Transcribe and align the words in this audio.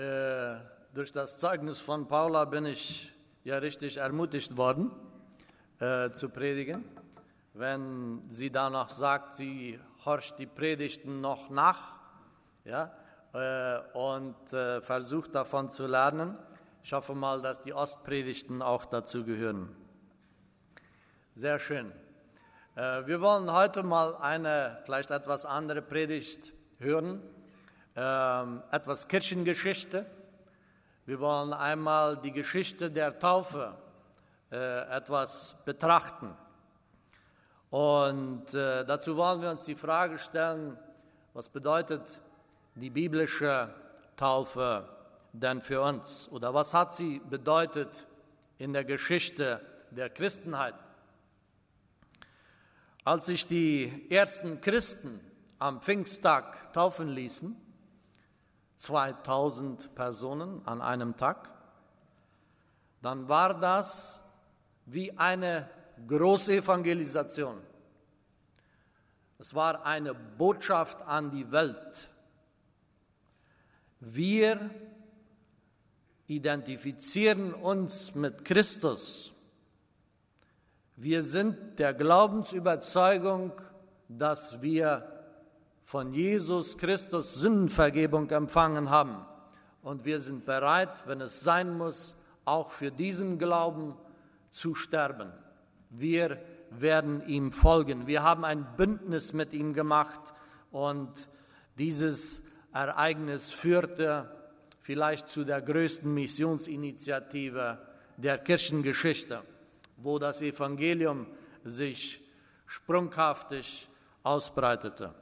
Äh, 0.00 0.56
durch 0.94 1.12
das 1.12 1.36
Zeugnis 1.36 1.78
von 1.78 2.08
Paula 2.08 2.46
bin 2.46 2.64
ich 2.64 3.12
ja 3.44 3.58
richtig 3.58 3.98
ermutigt 3.98 4.56
worden 4.56 4.90
äh, 5.78 6.10
zu 6.12 6.30
predigen. 6.30 6.86
Wenn 7.52 8.22
sie 8.30 8.50
danach 8.50 8.88
sagt, 8.88 9.34
sie 9.34 9.78
horcht 10.06 10.38
die 10.38 10.46
Predigten 10.46 11.20
noch 11.20 11.50
nach 11.50 11.98
ja, 12.64 12.90
äh, 13.34 13.80
und 13.92 14.50
äh, 14.54 14.80
versucht 14.80 15.34
davon 15.34 15.68
zu 15.68 15.86
lernen. 15.86 16.38
Ich 16.82 16.94
hoffe 16.94 17.14
mal, 17.14 17.42
dass 17.42 17.60
die 17.60 17.74
Ostpredigten 17.74 18.62
auch 18.62 18.86
dazu 18.86 19.22
gehören. 19.22 19.76
Sehr 21.34 21.58
schön. 21.58 21.92
Äh, 22.74 23.06
wir 23.06 23.20
wollen 23.20 23.52
heute 23.52 23.82
mal 23.82 24.16
eine 24.16 24.80
vielleicht 24.86 25.10
etwas 25.10 25.44
andere 25.44 25.82
Predigt 25.82 26.54
hören, 26.78 27.20
ähm, 27.96 28.62
etwas 28.70 29.08
Kirchengeschichte. 29.08 30.06
Wir 31.06 31.18
wollen 31.20 31.52
einmal 31.52 32.16
die 32.16 32.32
Geschichte 32.32 32.90
der 32.90 33.18
Taufe 33.18 33.76
äh, 34.52 34.96
etwas 34.96 35.56
betrachten. 35.64 36.36
Und 37.70 38.52
äh, 38.54 38.84
dazu 38.84 39.16
wollen 39.16 39.42
wir 39.42 39.50
uns 39.50 39.64
die 39.64 39.74
Frage 39.74 40.18
stellen, 40.18 40.76
was 41.34 41.48
bedeutet 41.48 42.20
die 42.74 42.90
biblische 42.90 43.72
Taufe 44.16 44.88
denn 45.32 45.62
für 45.62 45.80
uns? 45.80 46.28
Oder 46.30 46.52
was 46.52 46.74
hat 46.74 46.94
sie 46.94 47.20
bedeutet 47.30 48.06
in 48.58 48.72
der 48.72 48.84
Geschichte 48.84 49.60
der 49.90 50.10
Christenheit? 50.10 50.74
Als 53.04 53.26
sich 53.26 53.46
die 53.46 54.10
ersten 54.10 54.60
Christen 54.60 55.20
am 55.58 55.80
Pfingsttag 55.80 56.72
taufen 56.72 57.08
ließen, 57.08 57.56
2000 58.80 59.94
Personen 59.94 60.66
an 60.66 60.80
einem 60.80 61.16
Tag, 61.16 61.50
dann 63.02 63.28
war 63.28 63.58
das 63.58 64.22
wie 64.86 65.16
eine 65.18 65.68
große 66.06 66.56
Evangelisation. 66.56 67.60
Es 69.38 69.54
war 69.54 69.84
eine 69.84 70.14
Botschaft 70.14 71.02
an 71.02 71.30
die 71.30 71.50
Welt. 71.52 72.08
Wir 74.00 74.70
identifizieren 76.26 77.54
uns 77.54 78.14
mit 78.14 78.44
Christus 78.44 79.34
wir 81.02 81.22
sind 81.22 81.78
der 81.78 81.94
Glaubensüberzeugung, 81.94 83.52
dass 84.06 84.60
wir 84.60 85.09
von 85.90 86.12
Jesus 86.12 86.78
Christus 86.78 87.34
Sündenvergebung 87.34 88.30
empfangen 88.30 88.90
haben. 88.90 89.26
Und 89.82 90.04
wir 90.04 90.20
sind 90.20 90.46
bereit, 90.46 91.08
wenn 91.08 91.20
es 91.20 91.40
sein 91.40 91.76
muss, 91.76 92.14
auch 92.44 92.70
für 92.70 92.92
diesen 92.92 93.40
Glauben 93.40 93.96
zu 94.50 94.76
sterben. 94.76 95.32
Wir 95.90 96.38
werden 96.70 97.26
ihm 97.26 97.50
folgen. 97.50 98.06
Wir 98.06 98.22
haben 98.22 98.44
ein 98.44 98.64
Bündnis 98.76 99.32
mit 99.32 99.52
ihm 99.52 99.74
gemacht 99.74 100.20
und 100.70 101.10
dieses 101.76 102.44
Ereignis 102.72 103.50
führte 103.50 104.30
vielleicht 104.78 105.28
zu 105.28 105.42
der 105.42 105.60
größten 105.60 106.14
Missionsinitiative 106.14 107.78
der 108.16 108.38
Kirchengeschichte 108.38 109.42
wo 110.02 110.18
das 110.18 110.40
Evangelium 110.40 111.26
sich 111.64 112.20
sprunghaftig 112.66 113.88
ausbreitete. 114.22 115.12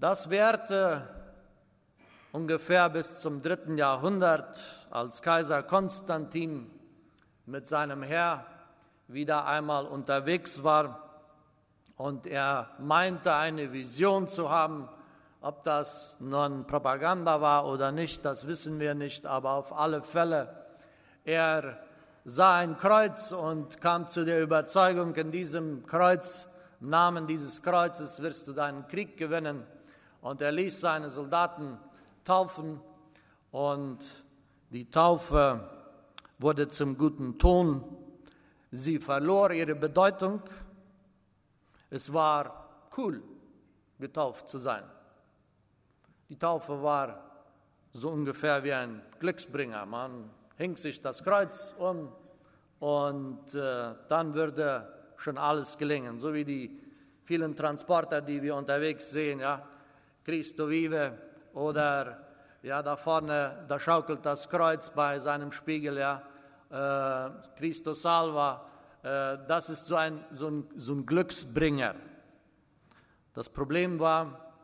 Das 0.00 0.30
währte 0.30 1.06
ungefähr 2.32 2.88
bis 2.88 3.20
zum 3.20 3.42
dritten 3.42 3.76
Jahrhundert, 3.76 4.58
als 4.90 5.20
Kaiser 5.20 5.62
Konstantin 5.62 6.70
mit 7.44 7.68
seinem 7.68 8.02
Heer 8.02 8.46
wieder 9.08 9.44
einmal 9.44 9.84
unterwegs 9.84 10.64
war 10.64 11.20
und 11.96 12.26
er 12.26 12.70
meinte 12.78 13.34
eine 13.34 13.74
Vision 13.74 14.26
zu 14.26 14.48
haben, 14.48 14.88
ob 15.42 15.64
das 15.64 16.18
nun 16.18 16.66
Propaganda 16.66 17.42
war 17.42 17.66
oder 17.66 17.92
nicht, 17.92 18.24
das 18.24 18.46
wissen 18.46 18.80
wir 18.80 18.94
nicht, 18.94 19.26
aber 19.26 19.50
auf 19.50 19.70
alle 19.70 20.00
Fälle, 20.00 20.64
er 21.24 21.76
sah 22.24 22.56
ein 22.56 22.78
Kreuz 22.78 23.32
und 23.32 23.82
kam 23.82 24.06
zu 24.06 24.24
der 24.24 24.40
Überzeugung, 24.40 25.14
in 25.16 25.30
diesem 25.30 25.84
Kreuz, 25.84 26.46
im 26.80 26.88
Namen 26.88 27.26
dieses 27.26 27.62
Kreuzes 27.62 28.22
wirst 28.22 28.48
du 28.48 28.54
deinen 28.54 28.88
Krieg 28.88 29.18
gewinnen. 29.18 29.66
Und 30.20 30.42
er 30.42 30.52
ließ 30.52 30.80
seine 30.80 31.10
Soldaten 31.10 31.78
taufen 32.24 32.80
und 33.50 33.98
die 34.70 34.90
Taufe 34.90 35.68
wurde 36.38 36.68
zum 36.68 36.96
guten 36.96 37.38
Ton. 37.38 37.84
Sie 38.70 38.98
verlor 38.98 39.50
ihre 39.50 39.74
Bedeutung. 39.74 40.42
Es 41.88 42.12
war 42.12 42.68
cool, 42.96 43.22
getauft 43.98 44.48
zu 44.48 44.58
sein. 44.58 44.84
Die 46.28 46.38
Taufe 46.38 46.82
war 46.82 47.30
so 47.92 48.10
ungefähr 48.10 48.62
wie 48.62 48.72
ein 48.72 49.02
Glücksbringer. 49.18 49.86
Man 49.86 50.30
hing 50.56 50.76
sich 50.76 51.02
das 51.02 51.24
Kreuz 51.24 51.74
um 51.78 52.12
und 52.78 53.54
äh, 53.54 53.94
dann 54.08 54.34
würde 54.34 54.86
schon 55.16 55.38
alles 55.38 55.76
gelingen. 55.76 56.18
So 56.18 56.32
wie 56.32 56.44
die 56.44 56.80
vielen 57.24 57.56
Transporter, 57.56 58.20
die 58.20 58.40
wir 58.42 58.54
unterwegs 58.54 59.10
sehen, 59.10 59.40
ja, 59.40 59.66
Cristo 60.24 60.68
vive 60.68 61.18
oder 61.52 62.26
ja, 62.62 62.82
da 62.82 62.96
vorne, 62.96 63.64
da 63.68 63.80
schaukelt 63.80 64.24
das 64.24 64.48
Kreuz 64.48 64.90
bei 64.90 65.18
seinem 65.18 65.50
Spiegel, 65.52 65.98
ja, 65.98 66.22
äh, 66.70 67.30
Cristo 67.58 67.94
salva, 67.94 68.66
äh, 69.02 69.38
das 69.48 69.70
ist 69.70 69.86
so 69.86 69.96
ein, 69.96 70.24
so, 70.30 70.48
ein, 70.48 70.68
so 70.76 70.94
ein 70.94 71.06
Glücksbringer. 71.06 71.94
Das 73.32 73.48
Problem 73.48 73.98
war, 73.98 74.54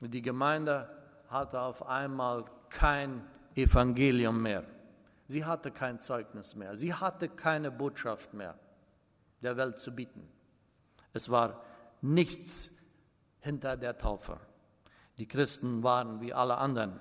die 0.00 0.22
Gemeinde 0.22 0.88
hatte 1.28 1.60
auf 1.60 1.86
einmal 1.86 2.44
kein 2.68 3.24
Evangelium 3.54 4.42
mehr. 4.42 4.64
Sie 5.26 5.44
hatte 5.44 5.72
kein 5.72 6.00
Zeugnis 6.00 6.54
mehr. 6.54 6.76
Sie 6.76 6.94
hatte 6.94 7.28
keine 7.28 7.70
Botschaft 7.70 8.34
mehr 8.34 8.56
der 9.42 9.56
Welt 9.56 9.80
zu 9.80 9.94
bieten. 9.94 10.28
Es 11.12 11.30
war 11.30 11.62
nichts 12.00 12.70
hinter 13.40 13.76
der 13.76 13.96
Taufe. 13.98 14.38
Die 15.18 15.26
Christen 15.26 15.82
waren 15.82 16.20
wie 16.20 16.32
alle 16.32 16.58
anderen. 16.58 17.00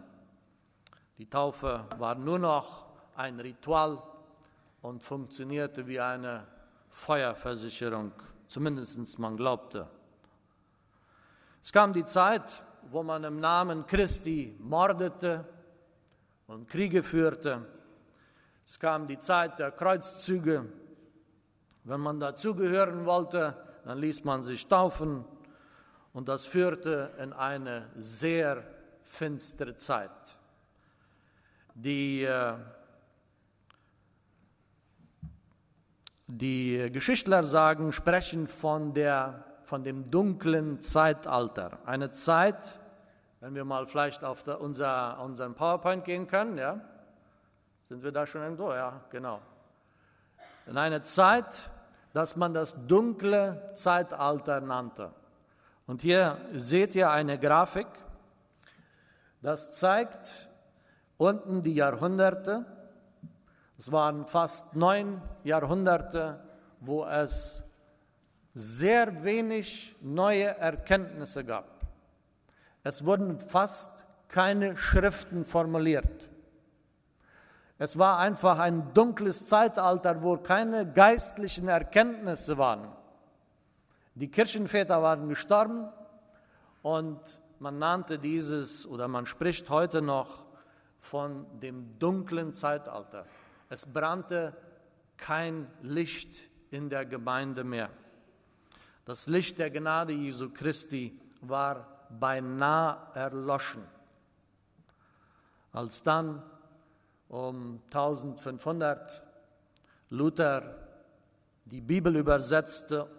Die 1.17 1.29
Taufe 1.29 1.85
war 1.97 2.15
nur 2.15 2.39
noch 2.39 2.85
ein 3.15 3.39
Ritual 3.39 4.01
und 4.81 5.03
funktionierte 5.03 5.87
wie 5.87 5.99
eine 5.99 6.47
Feuerversicherung, 6.89 8.11
zumindest 8.47 9.19
man 9.19 9.37
glaubte. 9.37 9.89
Es 11.61 11.71
kam 11.71 11.93
die 11.93 12.05
Zeit, 12.05 12.63
wo 12.89 13.03
man 13.03 13.23
im 13.23 13.39
Namen 13.39 13.85
Christi 13.85 14.55
mordete 14.59 15.45
und 16.47 16.69
Kriege 16.69 17.01
führte 17.01 17.65
es 18.65 18.79
kam 18.79 19.05
die 19.05 19.19
Zeit 19.19 19.59
der 19.59 19.71
Kreuzzüge. 19.71 20.65
Wenn 21.83 22.01
man 22.01 22.19
dazugehören 22.19 23.05
wollte, 23.05 23.55
dann 23.85 23.99
ließ 23.99 24.23
man 24.23 24.41
sich 24.41 24.67
taufen 24.67 25.23
und 26.15 26.29
das 26.29 26.45
führte 26.45 27.11
in 27.19 27.33
eine 27.33 27.89
sehr 27.97 28.63
finstere 29.03 29.75
Zeit. 29.75 30.09
Die, 31.73 32.23
äh, 32.23 32.53
die 36.25 36.89
Geschichtler 36.89 37.43
sagen, 37.43 37.91
sprechen 37.91 38.47
von, 38.47 38.93
der, 38.93 39.43
von 39.63 39.83
dem 39.83 40.09
dunklen 40.09 40.79
Zeitalter. 40.79 41.79
Eine 41.85 42.11
Zeit, 42.11 42.79
wenn 43.41 43.53
wir 43.53 43.65
mal 43.65 43.85
vielleicht 43.85 44.23
auf 44.23 44.43
der, 44.43 44.61
unser, 44.61 45.19
unseren 45.19 45.53
PowerPoint 45.53 46.05
gehen 46.05 46.27
können, 46.27 46.57
ja, 46.57 46.79
sind 47.89 48.01
wir 48.01 48.13
da 48.13 48.25
schon 48.25 48.41
irgendwo? 48.41 48.71
Ja, 48.71 49.01
genau. 49.09 49.41
In 50.65 50.77
einer 50.77 51.03
Zeit, 51.03 51.69
dass 52.13 52.37
man 52.37 52.53
das 52.53 52.87
dunkle 52.87 53.73
Zeitalter 53.75 54.61
nannte. 54.61 55.11
Und 55.87 56.01
hier 56.01 56.37
seht 56.53 56.95
ihr 56.95 57.11
eine 57.11 57.37
Grafik, 57.37 57.87
das 59.41 59.75
zeigt 59.75 60.49
unten 61.17 61.61
die 61.61 61.75
Jahrhunderte. 61.75 62.65
Es 63.77 63.91
waren 63.91 64.25
fast 64.25 64.75
neun 64.75 65.21
Jahrhunderte, 65.43 66.43
wo 66.79 67.05
es 67.05 67.61
sehr 68.55 69.23
wenig 69.23 69.95
neue 70.01 70.57
Erkenntnisse 70.57 71.43
gab. 71.43 71.65
Es 72.83 73.05
wurden 73.05 73.39
fast 73.39 74.05
keine 74.29 74.77
Schriften 74.77 75.45
formuliert. 75.45 76.29
Es 77.77 77.97
war 77.97 78.19
einfach 78.19 78.57
ein 78.57 78.93
dunkles 78.93 79.47
Zeitalter, 79.47 80.23
wo 80.23 80.37
keine 80.37 80.91
geistlichen 80.91 81.67
Erkenntnisse 81.67 82.57
waren. 82.57 82.87
Die 84.17 84.31
Kirchenväter 84.31 85.01
waren 85.01 85.27
gestorben 85.27 85.89
und 86.81 87.19
man 87.59 87.79
nannte 87.79 88.17
dieses 88.17 88.87
oder 88.87 89.09
man 89.09 89.25
spricht 89.25 89.69
heute 89.69 90.01
noch 90.01 90.45
von 90.97 91.45
dem 91.59 91.99
dunklen 91.99 92.53
Zeitalter. 92.53 93.25
Es 93.69 93.85
brannte 93.85 94.55
kein 95.17 95.67
Licht 95.81 96.33
in 96.71 96.89
der 96.89 97.05
Gemeinde 97.05 97.65
mehr. 97.65 97.89
Das 99.03 99.27
Licht 99.27 99.59
der 99.59 99.69
Gnade 99.69 100.13
Jesu 100.13 100.49
Christi 100.49 101.19
war 101.41 102.07
beinahe 102.09 102.97
erloschen. 103.15 103.83
Als 105.73 106.03
dann 106.03 106.41
um 107.27 107.81
1500 107.87 109.23
Luther 110.09 110.87
die 111.65 111.81
Bibel 111.81 112.15
übersetzte 112.15 113.09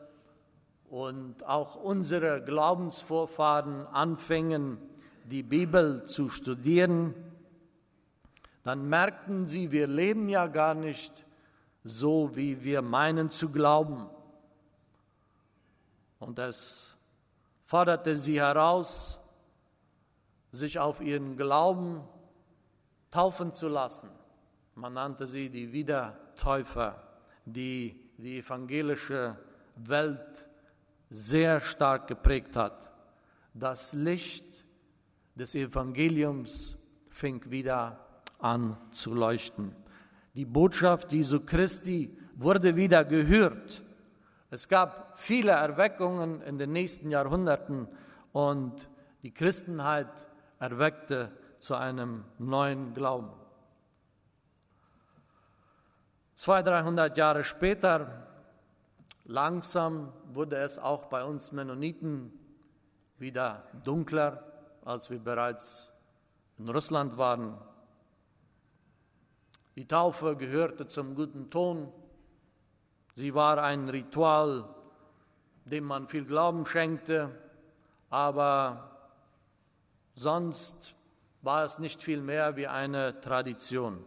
und 0.91 1.44
auch 1.47 1.77
unsere 1.77 2.43
Glaubensvorfahren 2.43 3.87
anfingen, 3.87 4.79
die 5.25 5.43
Bibel 5.43 6.05
zu 6.05 6.29
studieren, 6.29 7.15
dann 8.62 8.88
merkten 8.88 9.47
sie, 9.47 9.71
wir 9.73 9.87
leben 9.87 10.29
ja 10.29 10.47
gar 10.47 10.75
nicht 10.75 11.25
so, 11.85 12.35
wie 12.35 12.65
wir 12.65 12.83
meinen 12.83 13.31
zu 13.31 13.50
glauben. 13.50 14.09
Und 16.19 16.38
es 16.38 16.94
forderte 17.62 18.17
sie 18.17 18.41
heraus, 18.41 19.21
sich 20.50 20.79
auf 20.79 21.00
ihren 21.00 21.37
Glauben 21.37 22.03
taufen 23.11 23.53
zu 23.53 23.69
lassen. 23.69 24.09
Man 24.75 24.94
nannte 24.94 25.27
sie 25.27 25.49
die 25.49 25.73
Wiedertäufer, 25.73 27.03
die 27.44 28.11
die 28.19 28.38
evangelische 28.38 29.37
Welt 29.77 30.49
sehr 31.08 31.61
stark 31.61 32.08
geprägt 32.08 32.56
hat. 32.56 32.91
Das 33.55 33.93
Licht 33.93 34.64
des 35.35 35.55
Evangeliums 35.55 36.76
fing 37.08 37.50
wieder 37.50 37.99
an 38.38 38.76
zu 38.91 39.14
leuchten. 39.14 39.75
Die 40.35 40.44
Botschaft 40.44 41.12
Jesu 41.12 41.41
Christi 41.41 42.17
wurde 42.35 42.76
wieder 42.76 43.05
gehört. 43.05 43.82
Es 44.50 44.69
gab 44.69 45.19
viele 45.19 45.53
Erweckungen 45.53 46.43
in 46.43 46.58
den 46.58 46.73
nächsten 46.73 47.11
Jahrhunderten 47.11 47.88
und 48.32 48.88
die 49.23 49.32
Christenheit 49.32 50.26
erweckte 50.59 51.32
zu 51.59 51.75
einem 51.75 52.25
neuen 52.38 52.94
Glauben. 52.94 53.31
Zwei, 56.35 56.62
dreihundert 56.62 57.17
Jahre 57.17 57.43
später, 57.44 58.25
langsam 59.26 60.12
wurde 60.32 60.56
es 60.56 60.78
auch 60.78 61.06
bei 61.06 61.25
uns 61.25 61.52
Mennoniten 61.52 62.32
wieder 63.19 63.64
dunkler, 63.84 64.43
als 64.84 65.11
wir 65.11 65.19
bereits 65.19 65.93
in 66.58 66.69
Russland 66.69 67.19
waren. 67.19 67.58
Die 69.75 69.87
Taufe 69.87 70.37
gehörte 70.37 70.87
zum 70.87 71.14
guten 71.14 71.50
Ton. 71.50 71.93
Sie 73.12 73.34
war 73.34 73.62
ein 73.62 73.88
Ritual, 73.88 74.69
dem 75.64 75.84
man 75.84 76.06
viel 76.06 76.25
Glauben 76.25 76.64
schenkte, 76.67 77.31
aber 78.08 79.11
sonst 80.14 80.94
war 81.43 81.64
es 81.64 81.78
nicht 81.78 82.02
viel 82.02 82.20
mehr 82.20 82.56
wie 82.56 82.67
eine 82.67 83.20
Tradition. 83.20 84.02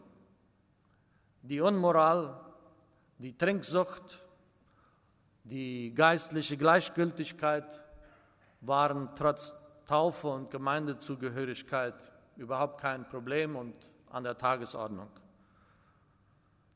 Die 1.41 1.61
Unmoral, 1.61 2.39
die 3.17 3.37
Trinksucht, 3.37 4.25
die 5.49 5.93
geistliche 5.95 6.57
Gleichgültigkeit 6.57 7.81
waren 8.61 9.09
trotz 9.15 9.55
Taufe 9.87 10.27
und 10.27 10.51
Gemeindezugehörigkeit 10.51 11.95
überhaupt 12.35 12.79
kein 12.79 13.09
Problem 13.09 13.55
und 13.55 13.73
an 14.11 14.23
der 14.23 14.37
Tagesordnung. 14.37 15.09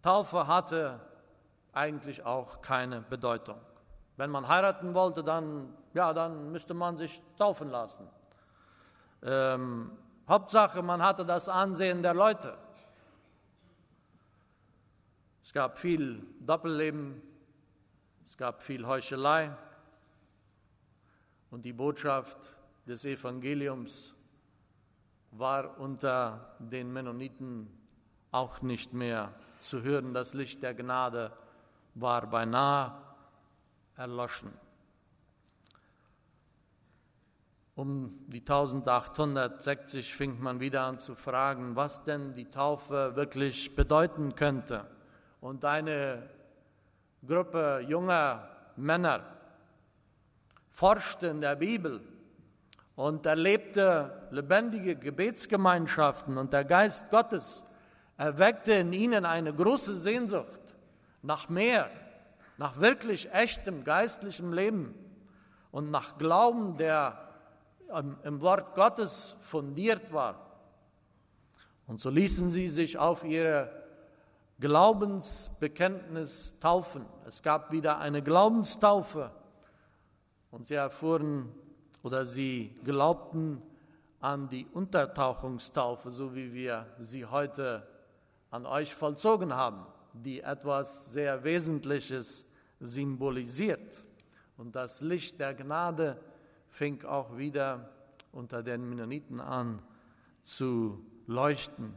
Taufe 0.02 0.48
hatte 0.48 1.00
eigentlich 1.72 2.26
auch 2.26 2.62
keine 2.62 3.02
Bedeutung. 3.02 3.60
Wenn 4.18 4.32
man 4.32 4.48
heiraten 4.48 4.94
wollte, 4.94 5.24
dann, 5.24 5.76
ja, 5.94 6.12
dann 6.14 6.52
müsste 6.52 6.74
man 6.74 6.98
sich 6.98 7.22
taufen 7.38 7.70
lassen. 7.70 8.08
Ähm, 9.22 9.92
Hauptsache, 10.28 10.82
man 10.82 11.02
hatte 11.02 11.26
das 11.26 11.48
Ansehen 11.48 12.02
der 12.02 12.14
Leute. 12.14 12.58
Es 15.44 15.54
gab 15.54 15.78
viel 15.78 16.26
Doppelleben, 16.40 17.22
es 18.24 18.38
gab 18.38 18.64
viel 18.64 18.88
Heuchelei 18.88 19.56
und 21.52 21.66
die 21.66 21.74
Botschaft 21.74 22.38
des 22.88 23.04
Evangeliums 23.06 24.14
war 25.32 25.78
unter 25.80 26.56
den 26.60 26.92
Mennoniten 26.94 27.68
auch 28.32 28.62
nicht 28.62 28.94
mehr 28.94 29.34
zu 29.60 29.82
hören, 29.82 30.14
das 30.14 30.34
Licht 30.34 30.64
der 30.64 30.74
Gnade 30.74 31.32
war 31.96 32.30
beinahe 32.30 32.94
erloschen. 33.96 34.54
Um 37.76 38.26
die 38.28 38.40
1860 38.40 40.14
fing 40.14 40.40
man 40.40 40.60
wieder 40.60 40.84
an 40.84 40.98
zu 40.98 41.16
fragen, 41.16 41.76
was 41.76 42.04
denn 42.04 42.36
die 42.36 42.46
Taufe 42.46 43.16
wirklich 43.16 43.76
bedeuten 43.76 44.36
könnte. 44.36 44.86
Und 45.42 45.66
eine 45.66 46.30
Gruppe 47.26 47.86
junger 47.88 48.50
Männer 48.76 49.22
forschte 50.70 51.28
in 51.28 51.40
der 51.40 51.56
Bibel 51.56 52.02
und 52.96 53.26
erlebte 53.26 54.28
lebendige 54.32 54.96
Gebetsgemeinschaften 54.96 56.38
und 56.38 56.52
der 56.52 56.66
Geist 56.66 57.10
Gottes 57.10 57.66
erweckte 58.18 58.74
in 58.74 58.92
ihnen 58.94 59.26
eine 59.26 59.54
große 59.54 59.96
Sehnsucht 59.96 60.62
nach 61.22 61.50
mehr, 61.50 61.90
nach 62.58 62.80
wirklich 62.80 63.32
echtem 63.32 63.84
geistlichem 63.84 64.52
Leben 64.52 64.94
und 65.72 65.92
nach 65.92 66.18
Glauben, 66.18 66.78
der 66.78 67.30
im 68.24 68.42
Wort 68.42 68.76
Gottes 68.76 69.36
fundiert 69.42 70.12
war. 70.12 70.58
Und 71.88 72.02
so 72.02 72.10
ließen 72.10 72.50
sie 72.50 72.68
sich 72.68 72.98
auf 72.98 73.24
ihre 73.24 73.83
Glaubensbekenntnis 74.60 76.60
taufen. 76.60 77.06
Es 77.28 77.42
gab 77.42 77.72
wieder 77.72 78.00
eine 78.00 78.22
Glaubenstaufe 78.22 79.32
und 80.52 80.68
sie 80.68 80.76
erfuhren 80.76 81.52
oder 82.04 82.26
sie 82.26 82.76
glaubten 82.84 83.62
an 84.20 84.48
die 84.48 84.66
Untertauchungstaufe, 84.66 86.12
so 86.12 86.36
wie 86.36 86.54
wir 86.54 86.86
sie 87.00 87.26
heute 87.26 87.88
an 88.52 88.66
euch 88.66 88.94
vollzogen 88.94 89.54
haben, 89.54 89.86
die 90.14 90.42
etwas 90.42 91.12
sehr 91.12 91.44
Wesentliches 91.44 92.46
symbolisiert. 92.80 94.04
Und 94.58 94.76
das 94.76 95.02
Licht 95.02 95.40
der 95.40 95.56
Gnade 95.56 96.20
fing 96.70 97.04
auch 97.04 97.38
wieder 97.38 97.90
unter 98.32 98.64
den 98.64 98.88
Mennoniten 98.88 99.40
an 99.40 99.82
zu 100.42 101.06
leuchten. 101.28 101.96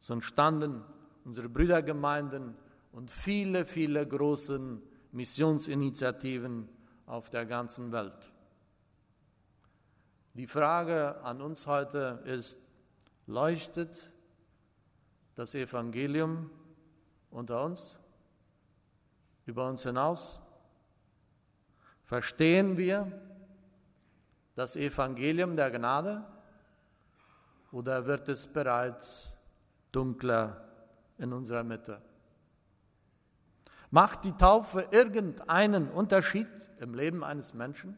So 0.00 0.14
entstanden 0.14 0.82
unsere 1.24 1.48
Brüdergemeinden 1.48 2.54
und 2.92 3.10
viele, 3.10 3.64
viele 3.64 4.06
große 4.06 4.80
Missionsinitiativen 5.12 6.68
auf 7.06 7.30
der 7.30 7.46
ganzen 7.46 7.92
Welt. 7.92 8.32
Die 10.34 10.46
Frage 10.46 11.20
an 11.22 11.40
uns 11.40 11.66
heute 11.66 12.22
ist, 12.24 12.58
leuchtet 13.26 14.10
das 15.34 15.54
Evangelium 15.54 16.50
unter 17.30 17.64
uns, 17.64 17.98
über 19.46 19.68
uns 19.68 19.82
hinaus? 19.82 20.40
Verstehen 22.04 22.76
wir 22.76 23.10
das 24.54 24.76
Evangelium 24.76 25.56
der 25.56 25.70
Gnade 25.70 26.24
oder 27.72 28.06
wird 28.06 28.28
es 28.28 28.46
bereits 28.46 29.32
dunkler 29.92 30.69
in 31.20 31.32
unserer 31.32 31.62
Mitte? 31.62 32.00
Macht 33.90 34.24
die 34.24 34.32
Taufe 34.32 34.88
irgendeinen 34.90 35.90
Unterschied 35.90 36.48
im 36.78 36.94
Leben 36.94 37.24
eines 37.24 37.54
Menschen? 37.54 37.96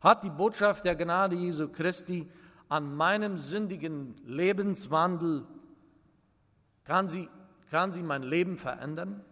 Hat 0.00 0.22
die 0.22 0.30
Botschaft 0.30 0.84
der 0.84 0.96
Gnade 0.96 1.36
Jesu 1.36 1.68
Christi 1.68 2.28
an 2.68 2.94
meinem 2.94 3.38
sündigen 3.38 4.16
Lebenswandel, 4.24 5.46
kann 6.84 7.08
sie, 7.08 7.28
kann 7.70 7.92
sie 7.92 8.02
mein 8.02 8.22
Leben 8.22 8.56
verändern? 8.56 9.24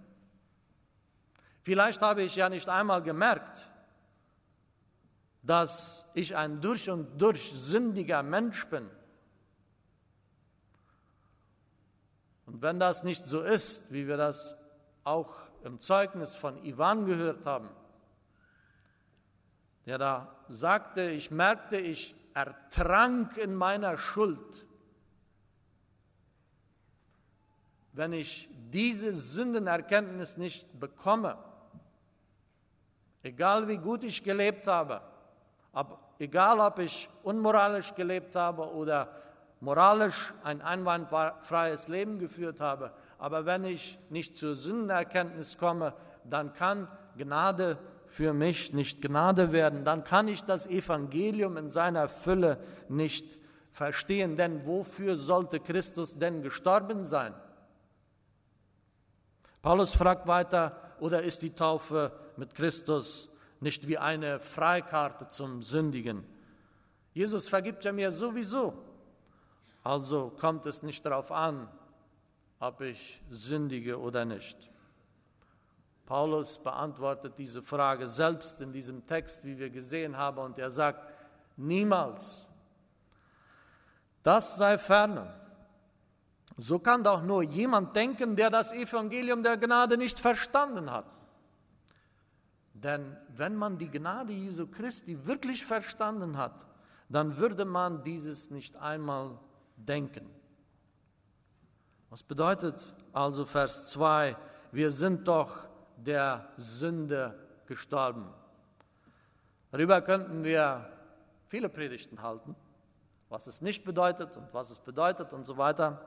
Vielleicht 1.62 2.00
habe 2.00 2.22
ich 2.22 2.36
ja 2.36 2.48
nicht 2.48 2.68
einmal 2.68 3.02
gemerkt, 3.02 3.68
dass 5.42 6.10
ich 6.14 6.36
ein 6.36 6.60
durch 6.60 6.88
und 6.88 7.20
durch 7.20 7.52
sündiger 7.52 8.22
Mensch 8.22 8.66
bin. 8.66 8.88
Und 12.46 12.62
wenn 12.62 12.78
das 12.78 13.04
nicht 13.04 13.26
so 13.26 13.42
ist, 13.42 13.92
wie 13.92 14.06
wir 14.06 14.16
das 14.16 14.56
auch 15.04 15.34
im 15.62 15.80
Zeugnis 15.80 16.36
von 16.36 16.62
Ivan 16.64 17.06
gehört 17.06 17.46
haben, 17.46 17.70
der 19.86 19.98
da 19.98 20.36
sagte, 20.48 21.10
ich 21.10 21.30
merkte, 21.30 21.76
ich 21.76 22.14
ertrank 22.34 23.36
in 23.36 23.54
meiner 23.54 23.96
Schuld. 23.96 24.66
Wenn 27.92 28.12
ich 28.12 28.48
diese 28.70 29.14
Sündenerkenntnis 29.14 30.36
nicht 30.36 30.80
bekomme, 30.80 31.38
egal 33.22 33.68
wie 33.68 33.78
gut 33.78 34.02
ich 34.04 34.24
gelebt 34.24 34.66
habe, 34.66 35.00
ob, 35.72 35.98
egal 36.18 36.60
ob 36.60 36.78
ich 36.78 37.08
unmoralisch 37.22 37.94
gelebt 37.94 38.34
habe 38.34 38.68
oder 38.72 39.23
moralisch 39.64 40.34
ein 40.44 40.60
einwandfreies 40.60 41.88
Leben 41.88 42.18
geführt 42.18 42.60
habe, 42.60 42.92
aber 43.18 43.46
wenn 43.46 43.64
ich 43.64 43.98
nicht 44.10 44.36
zur 44.36 44.54
Sündenerkenntnis 44.54 45.56
komme, 45.56 45.94
dann 46.24 46.52
kann 46.52 46.86
Gnade 47.16 47.78
für 48.06 48.34
mich 48.34 48.74
nicht 48.74 49.00
Gnade 49.00 49.52
werden, 49.52 49.84
dann 49.84 50.04
kann 50.04 50.28
ich 50.28 50.44
das 50.44 50.66
Evangelium 50.66 51.56
in 51.56 51.68
seiner 51.68 52.08
Fülle 52.08 52.58
nicht 52.88 53.40
verstehen, 53.72 54.36
denn 54.36 54.66
wofür 54.66 55.16
sollte 55.16 55.58
Christus 55.58 56.18
denn 56.18 56.42
gestorben 56.42 57.04
sein? 57.04 57.34
Paulus 59.62 59.94
fragt 59.94 60.28
weiter, 60.28 60.76
oder 61.00 61.22
ist 61.22 61.40
die 61.40 61.54
Taufe 61.54 62.12
mit 62.36 62.54
Christus 62.54 63.30
nicht 63.60 63.88
wie 63.88 63.96
eine 63.96 64.38
Freikarte 64.38 65.28
zum 65.28 65.62
Sündigen? 65.62 66.22
Jesus 67.14 67.48
vergibt 67.48 67.84
ja 67.84 67.92
mir 67.92 68.12
sowieso, 68.12 68.74
also 69.84 70.30
kommt 70.40 70.64
es 70.66 70.82
nicht 70.82 71.04
darauf 71.04 71.30
an, 71.30 71.68
ob 72.58 72.80
ich 72.80 73.22
sündige 73.30 74.00
oder 74.00 74.24
nicht. 74.24 74.70
Paulus 76.06 76.58
beantwortet 76.62 77.34
diese 77.38 77.62
Frage 77.62 78.08
selbst 78.08 78.60
in 78.60 78.72
diesem 78.72 79.06
Text, 79.06 79.44
wie 79.44 79.58
wir 79.58 79.70
gesehen 79.70 80.16
haben, 80.16 80.38
und 80.38 80.58
er 80.58 80.70
sagt, 80.70 81.00
niemals. 81.56 82.46
Das 84.22 84.56
sei 84.56 84.78
ferne. 84.78 85.32
So 86.56 86.78
kann 86.78 87.02
doch 87.02 87.22
nur 87.22 87.42
jemand 87.42 87.94
denken, 87.94 88.36
der 88.36 88.48
das 88.48 88.72
Evangelium 88.72 89.42
der 89.42 89.56
Gnade 89.56 89.98
nicht 89.98 90.18
verstanden 90.18 90.90
hat. 90.90 91.06
Denn 92.72 93.16
wenn 93.28 93.56
man 93.56 93.76
die 93.76 93.90
Gnade 93.90 94.32
Jesu 94.32 94.66
Christi 94.66 95.26
wirklich 95.26 95.64
verstanden 95.64 96.36
hat, 96.36 96.64
dann 97.08 97.36
würde 97.36 97.64
man 97.64 98.02
dieses 98.02 98.50
nicht 98.50 98.76
einmal 98.76 99.38
denken. 99.76 100.28
Was 102.10 102.22
bedeutet 102.22 102.94
also 103.12 103.44
Vers 103.44 103.90
2? 103.90 104.36
Wir 104.72 104.92
sind 104.92 105.26
doch 105.26 105.64
der 105.96 106.48
Sünde 106.56 107.38
gestorben. 107.66 108.32
Darüber 109.70 110.00
könnten 110.02 110.44
wir 110.44 110.88
viele 111.46 111.68
Predigten 111.68 112.22
halten, 112.22 112.54
was 113.28 113.46
es 113.46 113.60
nicht 113.60 113.84
bedeutet 113.84 114.36
und 114.36 114.52
was 114.52 114.70
es 114.70 114.78
bedeutet 114.78 115.32
und 115.32 115.44
so 115.44 115.56
weiter. 115.56 116.00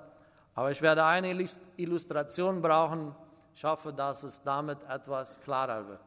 Aber 0.54 0.72
ich 0.72 0.82
werde 0.82 1.04
eine 1.04 1.30
Illustration 1.76 2.62
brauchen. 2.62 3.16
Ich 3.54 3.64
hoffe, 3.64 3.92
dass 3.92 4.24
es 4.24 4.42
damit 4.42 4.84
etwas 4.84 5.40
klarer 5.42 5.88
wird. 5.88 6.02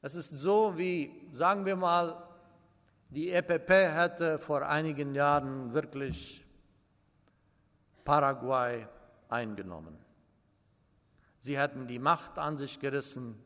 Es 0.00 0.14
ist 0.14 0.30
so, 0.30 0.76
wie, 0.76 1.28
sagen 1.32 1.64
wir 1.64 1.76
mal, 1.76 2.22
die 3.14 3.30
EPP 3.30 3.68
hätte 3.68 4.38
vor 4.38 4.66
einigen 4.66 5.14
Jahren 5.14 5.74
wirklich 5.74 6.42
Paraguay 8.04 8.86
eingenommen. 9.28 9.98
Sie 11.38 11.58
hätten 11.58 11.86
die 11.86 11.98
Macht 11.98 12.38
an 12.38 12.56
sich 12.56 12.80
gerissen. 12.80 13.38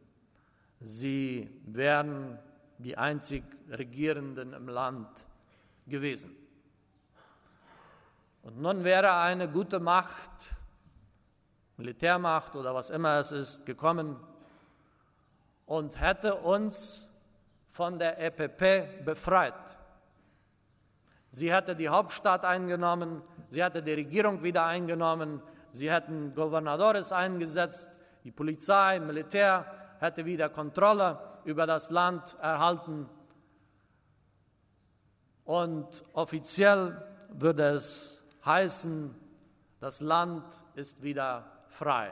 Sie 0.80 1.50
wären 1.64 2.38
die 2.78 2.96
einzig 2.96 3.42
Regierenden 3.68 4.52
im 4.52 4.68
Land 4.68 5.08
gewesen. 5.88 6.36
Und 8.42 8.60
nun 8.60 8.84
wäre 8.84 9.14
eine 9.14 9.50
gute 9.50 9.80
Macht, 9.80 10.30
Militärmacht 11.76 12.54
oder 12.54 12.72
was 12.72 12.90
immer 12.90 13.18
es 13.18 13.32
ist, 13.32 13.66
gekommen 13.66 14.16
und 15.64 16.00
hätte 16.00 16.36
uns 16.36 17.05
von 17.76 17.98
der 17.98 18.18
EPP 18.18 19.04
befreit. 19.04 19.54
Sie 21.30 21.52
hätte 21.52 21.76
die 21.76 21.88
Hauptstadt 21.88 22.44
eingenommen, 22.44 23.22
sie 23.48 23.62
hätte 23.62 23.82
die 23.82 23.92
Regierung 23.92 24.42
wieder 24.42 24.64
eingenommen, 24.64 25.42
Sie 25.76 25.92
hätten 25.92 26.34
Gouvernadores 26.34 27.12
eingesetzt, 27.12 27.90
die 28.24 28.30
Polizei, 28.30 28.98
Militär 28.98 29.66
hätte 29.98 30.24
wieder 30.24 30.48
Kontrolle 30.48 31.18
über 31.44 31.66
das 31.66 31.90
Land 31.90 32.34
erhalten. 32.40 33.06
Und 35.44 36.02
offiziell 36.14 36.96
würde 37.28 37.74
es 37.74 38.22
heißen, 38.46 39.14
das 39.78 40.00
Land 40.00 40.44
ist 40.74 41.02
wieder 41.02 41.44
frei. 41.68 42.10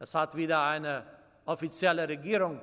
Es 0.00 0.16
hat 0.16 0.34
wieder 0.34 0.64
eine 0.64 1.06
offizielle 1.44 2.08
Regierung 2.08 2.60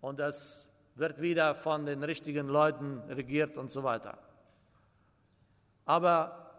und 0.00 0.20
es 0.20 0.71
wird 0.94 1.20
wieder 1.20 1.54
von 1.54 1.86
den 1.86 2.02
richtigen 2.02 2.48
Leuten 2.48 3.00
regiert 3.08 3.56
und 3.56 3.70
so 3.70 3.82
weiter. 3.82 4.18
Aber 5.84 6.50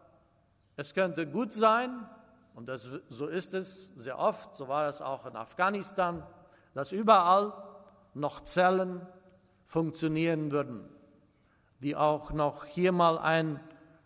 es 0.76 0.94
könnte 0.94 1.28
gut 1.28 1.54
sein, 1.54 2.08
und 2.56 2.68
das, 2.68 2.88
so 3.10 3.28
ist 3.28 3.54
es 3.54 3.94
sehr 3.96 4.20
oft, 4.20 4.56
so 4.56 4.68
war 4.68 4.88
es 4.88 5.02
auch 5.02 5.26
in 5.26 5.36
Afghanistan, 5.36 6.24
dass 6.74 6.92
überall 6.92 7.54
noch 8.14 8.42
Zellen 8.42 9.02
funktionieren 9.66 10.52
würden, 10.52 10.88
die 11.80 11.96
auch 11.96 12.32
noch 12.32 12.66
hier 12.66 12.92
mal 12.92 13.18
ein 13.18 13.60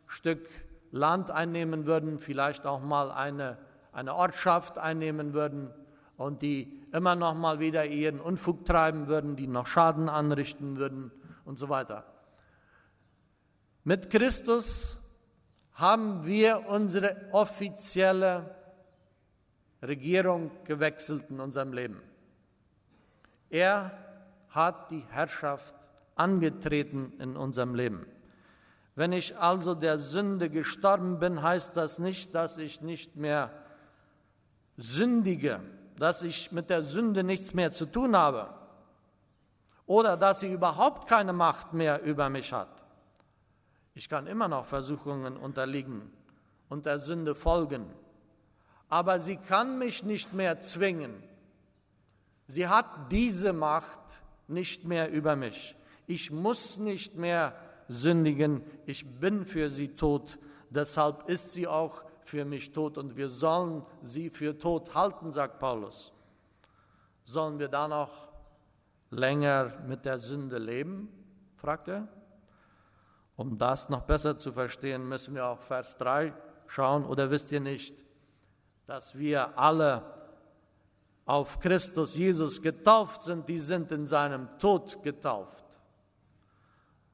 Stück 0.06 0.48
Land 0.92 1.30
einnehmen 1.32 1.86
würden, 1.86 2.20
vielleicht 2.20 2.66
auch 2.66 2.80
mal 2.80 3.12
eine, 3.12 3.58
eine 3.92 4.16
Ortschaft 4.16 4.78
einnehmen 4.78 5.34
würden 5.34 5.74
und 6.16 6.42
die 6.42 6.87
immer 6.98 7.16
noch 7.16 7.36
mal 7.36 7.60
wieder 7.60 7.86
ihren 7.86 8.20
Unfug 8.20 8.66
treiben 8.66 9.08
würden, 9.08 9.36
die 9.36 9.48
noch 9.48 9.68
Schaden 9.68 10.10
anrichten 10.10 10.78
würden 10.78 11.12
und 11.46 11.58
so 11.58 11.70
weiter. 11.70 12.04
Mit 13.84 14.10
Christus 14.10 15.00
haben 15.74 16.26
wir 16.26 16.66
unsere 16.68 17.16
offizielle 17.32 18.56
Regierung 19.82 20.52
gewechselt 20.66 21.30
in 21.30 21.40
unserem 21.40 21.72
Leben. 21.72 22.02
Er 23.50 23.92
hat 24.50 24.92
die 24.92 25.06
Herrschaft 25.10 25.76
angetreten 26.16 27.14
in 27.20 27.38
unserem 27.38 27.76
Leben. 27.76 28.08
Wenn 28.96 29.12
ich 29.12 29.38
also 29.38 29.76
der 29.76 30.00
Sünde 30.00 30.50
gestorben 30.50 31.20
bin, 31.20 31.44
heißt 31.44 31.78
das 31.78 32.00
nicht, 32.00 32.34
dass 32.34 32.58
ich 32.58 32.82
nicht 32.82 33.16
mehr 33.16 33.52
sündige, 34.76 35.62
dass 35.98 36.22
ich 36.22 36.52
mit 36.52 36.70
der 36.70 36.84
Sünde 36.84 37.24
nichts 37.24 37.54
mehr 37.54 37.72
zu 37.72 37.86
tun 37.86 38.16
habe 38.16 38.54
oder 39.86 40.18
dass 40.18 40.42
sie 40.42 40.52
überhaupt 40.52 41.08
keine 41.08 41.34
Macht 41.34 41.74
mehr 41.74 42.04
über 42.04 42.30
mich 42.30 42.54
hat. 42.54 42.70
Ich 43.96 44.08
kann 44.08 44.28
immer 44.28 44.48
noch 44.48 44.66
Versuchungen 44.66 45.38
unterliegen 45.38 46.12
und 46.70 46.86
der 46.86 47.00
Sünde 47.00 47.34
folgen, 47.34 47.88
aber 48.90 49.20
sie 49.20 49.38
kann 49.38 49.80
mich 49.80 50.04
nicht 50.04 50.34
mehr 50.34 50.62
zwingen. 50.62 51.24
Sie 52.46 52.68
hat 52.68 53.12
diese 53.12 53.52
Macht 53.52 54.00
nicht 54.48 54.86
mehr 54.86 55.12
über 55.12 55.36
mich. 55.36 55.76
Ich 56.06 56.32
muss 56.32 56.78
nicht 56.78 57.16
mehr 57.16 57.56
sündigen, 57.90 58.64
ich 58.86 59.20
bin 59.20 59.46
für 59.46 59.70
sie 59.70 59.90
tot, 59.96 60.38
deshalb 60.70 61.28
ist 61.28 61.54
sie 61.54 61.68
auch 61.68 62.04
für 62.28 62.46
mich 62.46 62.72
tot 62.74 62.98
und 62.98 63.16
wir 63.16 63.30
sollen 63.30 63.86
sie 64.04 64.30
für 64.30 64.58
tot 64.58 64.94
halten, 64.94 65.32
sagt 65.32 65.60
Paulus. 65.60 66.12
Sollen 67.24 67.58
wir 67.58 67.70
dann 67.70 67.92
noch 67.92 68.28
länger 69.10 69.80
mit 69.88 70.06
der 70.06 70.20
Sünde 70.20 70.58
leben? 70.58 71.10
fragt 71.56 71.88
er. 71.88 72.08
Um 73.36 73.58
das 73.58 73.90
noch 73.90 74.02
besser 74.02 74.38
zu 74.38 74.52
verstehen, 74.52 75.08
müssen 75.08 75.36
wir 75.36 75.46
auch 75.46 75.62
Vers 75.62 75.98
3 75.98 76.34
schauen. 76.68 77.06
Oder 77.06 77.30
wisst 77.30 77.52
ihr 77.52 77.60
nicht, 77.60 77.96
dass 78.86 79.18
wir 79.18 79.58
alle 79.58 80.04
auf 81.26 81.60
Christus 81.60 82.16
Jesus 82.16 82.62
getauft 82.62 83.24
sind, 83.24 83.48
die 83.48 83.60
sind 83.60 83.92
in 83.92 84.06
seinem 84.06 84.58
Tod 84.60 85.04
getauft. 85.04 85.66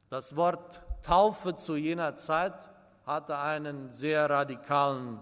Das 0.09 0.35
Wort 0.35 0.81
Taufe 1.03 1.55
zu 1.55 1.75
jener 1.75 2.15
Zeit 2.15 2.69
hatte 3.05 3.37
einen 3.37 3.91
sehr 3.91 4.29
radikalen 4.29 5.21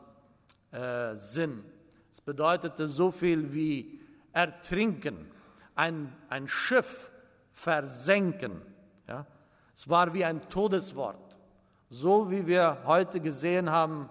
äh, 0.72 1.16
Sinn. 1.16 1.64
Es 2.12 2.22
bedeutete 2.22 2.88
so 2.88 3.12
viel 3.12 3.54
wie 3.54 4.02
ertrinken, 4.34 5.32
ein, 5.76 6.16
ein 6.30 6.48
Schiff 6.48 7.12
versenken. 7.52 8.62
Ja? 9.08 9.26
Es 9.74 9.90
war 9.90 10.14
wie 10.14 10.26
ein 10.26 10.50
Todeswort. 10.50 11.18
So 11.90 12.32
wie 12.32 12.48
wir 12.48 12.78
heute 12.86 13.20
gesehen 13.20 13.70
haben, 13.70 14.10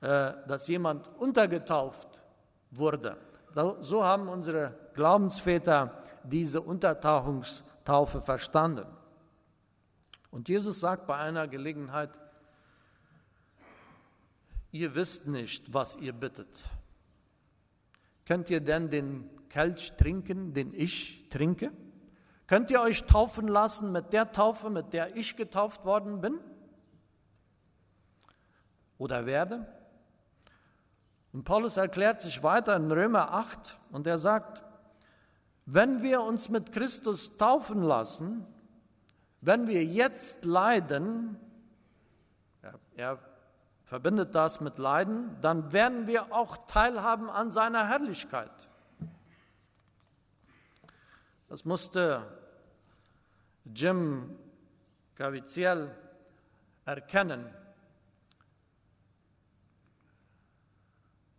äh, 0.00 0.32
dass 0.46 0.68
jemand 0.68 1.08
untergetauft 1.18 2.22
wurde. 2.70 3.16
So 3.80 4.04
haben 4.04 4.28
unsere 4.28 4.74
Glaubensväter 4.94 6.02
diese 6.24 6.60
Untertauchungstaufe 6.60 7.68
Taufe 7.88 8.20
verstanden. 8.20 8.84
Und 10.30 10.50
Jesus 10.50 10.80
sagt 10.80 11.06
bei 11.06 11.16
einer 11.16 11.48
Gelegenheit, 11.48 12.20
ihr 14.72 14.94
wisst 14.94 15.26
nicht, 15.26 15.72
was 15.72 15.96
ihr 15.96 16.12
bittet. 16.12 16.64
Könnt 18.26 18.50
ihr 18.50 18.60
denn 18.60 18.90
den 18.90 19.30
Kelch 19.48 19.94
trinken, 19.96 20.52
den 20.52 20.74
ich 20.74 21.28
trinke? 21.30 21.72
Könnt 22.46 22.70
ihr 22.70 22.80
euch 22.80 23.04
taufen 23.04 23.48
lassen 23.48 23.92
mit 23.92 24.12
der 24.12 24.32
Taufe, 24.32 24.70
mit 24.70 24.92
der 24.92 25.16
ich 25.16 25.36
getauft 25.36 25.84
worden 25.84 26.20
bin? 26.20 26.38
Oder 28.98 29.26
werde? 29.26 29.66
Und 31.32 31.44
Paulus 31.44 31.76
erklärt 31.76 32.20
sich 32.22 32.42
weiter 32.42 32.74
in 32.76 32.90
Römer 32.90 33.32
8 33.32 33.78
und 33.92 34.06
er 34.06 34.18
sagt, 34.18 34.62
wenn 35.66 36.02
wir 36.02 36.22
uns 36.22 36.48
mit 36.48 36.72
Christus 36.72 37.36
taufen 37.36 37.82
lassen, 37.82 38.46
wenn 39.42 39.66
wir 39.66 39.84
jetzt 39.84 40.44
leiden, 40.44 41.36
er 42.96 43.18
verbindet 43.88 44.34
das 44.34 44.60
mit 44.60 44.76
Leiden, 44.76 45.40
dann 45.40 45.72
werden 45.72 46.06
wir 46.06 46.30
auch 46.30 46.66
teilhaben 46.66 47.30
an 47.30 47.48
seiner 47.48 47.88
Herrlichkeit. 47.88 48.68
Das 51.48 51.64
musste 51.64 52.22
Jim 53.64 54.38
Caviezel 55.14 55.96
erkennen. 56.84 57.46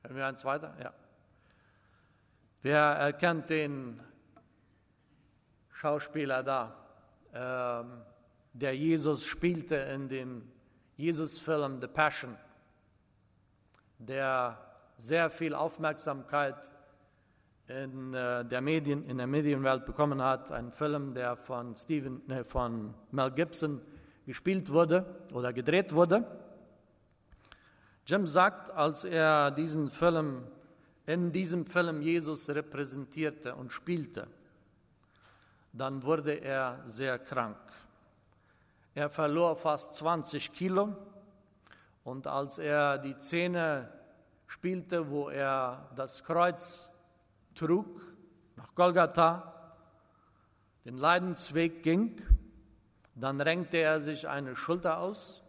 Hören 0.02 0.16
wir 0.16 0.26
eins 0.26 0.44
weiter? 0.44 0.76
Ja. 0.82 0.92
Wer 2.64 2.82
erkennt 2.82 3.52
den 3.52 4.02
Schauspieler 5.72 6.42
da, 6.42 6.76
ähm, 7.32 8.02
der 8.54 8.76
Jesus 8.76 9.28
spielte 9.28 9.76
in 9.76 10.10
dem 10.10 10.52
Jesus-Film 11.00 11.80
The 11.80 11.88
Passion, 11.88 12.36
der 14.00 14.58
sehr 14.98 15.30
viel 15.30 15.56
Aufmerksamkeit 15.56 16.74
in 17.68 18.14
äh, 18.14 18.44
der, 18.44 18.60
Medien, 18.60 19.06
in 19.06 19.18
der 19.18 19.28
Medienwelt 19.28 19.86
bekommen 19.86 20.22
hat. 20.22 20.52
Ein 20.52 20.72
Film, 20.72 21.14
der 21.14 21.38
von, 21.38 21.74
Steven, 21.78 22.22
ne, 22.28 22.44
von 22.44 22.94
Mel 23.12 23.32
Gibson 23.32 23.82
gespielt 24.26 24.74
wurde 24.74 25.06
oder 25.32 25.54
gedreht 25.54 25.94
wurde. 25.94 26.26
Jim 28.06 28.28
sagt, 28.28 28.70
als 28.72 29.06
er 29.06 29.52
diesen 29.52 29.90
Film, 29.90 30.44
in 31.06 31.32
diesem 31.32 31.66
Film 31.66 32.02
Jesus 32.02 32.50
repräsentierte 32.50 33.56
und 33.56 33.72
spielte, 33.72 34.28
dann 35.72 36.04
wurde 36.04 36.34
er 36.34 36.82
sehr 36.86 37.18
krank. 37.20 37.69
Er 39.00 39.10
verlor 39.10 39.56
fast 39.56 39.96
20 39.96 40.52
Kilo 40.52 40.94
und 42.04 42.28
als 42.28 42.58
er 42.58 42.98
die 42.98 43.16
Szene 43.18 43.90
spielte, 44.46 45.10
wo 45.10 45.30
er 45.30 45.90
das 45.96 46.26
Kreuz 46.26 46.86
trug 47.56 47.88
nach 48.58 48.76
Golgatha, 48.76 49.74
den 50.84 50.98
Leidensweg 50.98 51.82
ging, 51.82 52.22
dann 53.16 53.40
renkte 53.40 53.78
er 53.78 54.02
sich 54.02 54.28
eine 54.28 54.54
Schulter 54.58 54.98
aus 54.98 55.44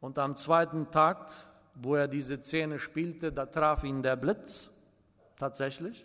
und 0.00 0.18
am 0.18 0.36
zweiten 0.36 0.90
Tag, 0.90 1.30
wo 1.76 1.94
er 1.94 2.08
diese 2.08 2.42
Szene 2.42 2.80
spielte, 2.80 3.30
da 3.30 3.46
traf 3.46 3.84
ihn 3.84 4.02
der 4.02 4.16
Blitz 4.16 4.70
tatsächlich. 5.36 6.04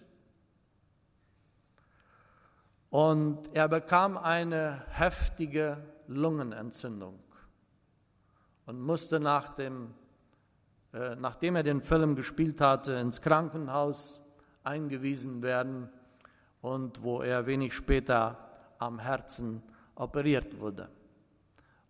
Und 2.92 3.52
er 3.56 3.68
bekam 3.68 4.16
eine 4.16 4.86
heftige 4.90 5.84
Lungenentzündung 6.08 7.20
und 8.66 8.82
musste 8.82 9.20
nach 9.20 9.56
dem, 9.56 9.94
äh, 10.94 11.16
nachdem 11.16 11.56
er 11.56 11.64
den 11.64 11.82
Film 11.82 12.16
gespielt 12.16 12.62
hatte, 12.62 12.94
ins 12.94 13.22
Krankenhaus 13.22 14.22
eingewiesen 14.64 15.44
werden 15.44 15.90
und 16.62 17.04
wo 17.04 17.22
er 17.22 17.46
wenig 17.46 17.74
später 17.74 18.38
am 18.80 19.00
Herzen 19.00 19.62
operiert 19.96 20.60
wurde. 20.60 20.90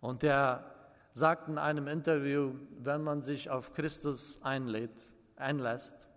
Und 0.00 0.22
er 0.24 0.64
sagt 1.12 1.48
in 1.48 1.58
einem 1.58 1.86
Interview, 1.86 2.54
wenn 2.80 3.02
man 3.02 3.22
sich 3.22 3.48
auf 3.48 3.72
Christus 3.72 4.42
einlädt, 4.42 5.10
einlässt, 5.36 6.08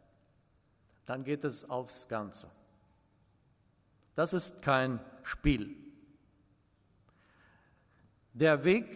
dann 1.05 1.23
geht 1.23 1.43
es 1.43 1.69
aufs 1.69 2.07
Ganze. 2.07 2.49
Das 4.15 4.33
ist 4.33 4.61
kein 4.61 4.99
Spiel. 5.21 5.86
Der 8.39 8.63
Weg 8.63 8.95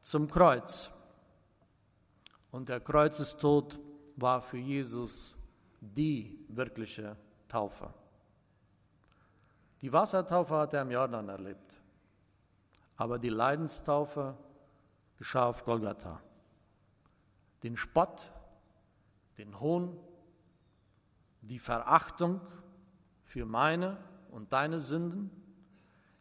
zum 0.00 0.30
Kreuz 0.30 0.88
und 2.52 2.68
der 2.68 2.78
Kreuzestod 2.78 3.80
war 4.14 4.40
für 4.40 4.58
Jesus 4.58 5.34
die 5.80 6.46
wirkliche 6.48 7.16
Taufe. 7.48 7.92
Die 9.80 9.92
Wassertaufe 9.92 10.54
hat 10.54 10.74
er 10.74 10.82
im 10.82 10.92
Jordan 10.92 11.28
erlebt, 11.28 11.82
aber 12.96 13.18
die 13.18 13.28
Leidenstaufe 13.28 14.38
geschah 15.18 15.46
auf 15.46 15.64
Golgatha. 15.64 16.22
Den 17.64 17.76
Spott, 17.76 18.30
den 19.36 19.58
Hohn, 19.58 19.98
die 21.40 21.58
Verachtung, 21.58 22.40
für 23.24 23.46
meine 23.46 23.96
und 24.30 24.52
deine 24.52 24.78
Sünden, 24.78 25.45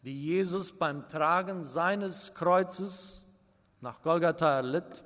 die 0.05 0.23
Jesus 0.23 0.71
beim 0.71 1.07
Tragen 1.09 1.63
seines 1.63 2.33
Kreuzes 2.33 3.21
nach 3.81 4.01
Golgatha 4.01 4.57
erlitt, 4.57 5.03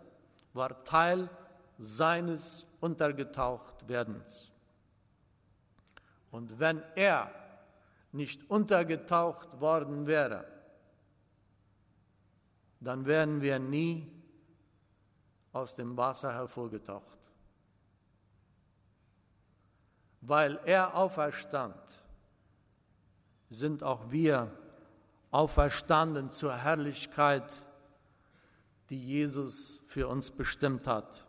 war 0.54 0.84
Teil 0.84 1.30
seines 1.78 2.66
Untergetauchtwerdens. 2.82 4.52
Und 6.32 6.60
wenn 6.60 6.84
er 6.96 7.32
nicht 8.12 8.50
untergetaucht 8.50 9.60
worden 9.60 10.06
wäre, 10.06 10.46
dann 12.80 13.06
wären 13.06 13.42
wir 13.42 13.58
nie 13.58 14.12
aus 15.54 15.74
dem 15.76 15.98
Wasser 15.98 16.34
hervorgetaucht 16.34 17.20
weil 20.22 20.60
er 20.66 20.96
auferstand, 20.96 21.76
sind 23.50 23.84
auch 23.84 24.12
wir 24.12 24.52
auferstanden 25.32 26.32
zur 26.32 26.56
Herrlichkeit, 26.56 27.52
die 28.90 29.00
Jesus 29.00 29.80
für 29.88 30.08
uns 30.08 30.32
bestimmt 30.32 30.88
hat. 30.88 31.26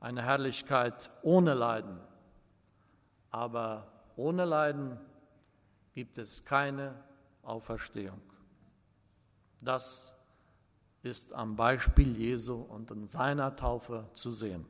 Eine 0.00 0.22
Herrlichkeit 0.22 1.10
ohne 1.22 1.54
Leiden. 1.54 2.00
Aber 3.30 3.86
ohne 4.16 4.44
Leiden 4.44 4.98
gibt 5.94 6.18
es 6.18 6.44
keine 6.44 6.94
Auferstehung. 7.42 8.20
Das 9.60 10.12
ist 11.02 11.32
am 11.32 11.56
Beispiel 11.56 12.16
Jesu 12.16 12.54
und 12.56 12.90
in 12.90 13.06
seiner 13.06 13.54
Taufe 13.56 14.08
zu 14.14 14.32
sehen. 14.32 14.66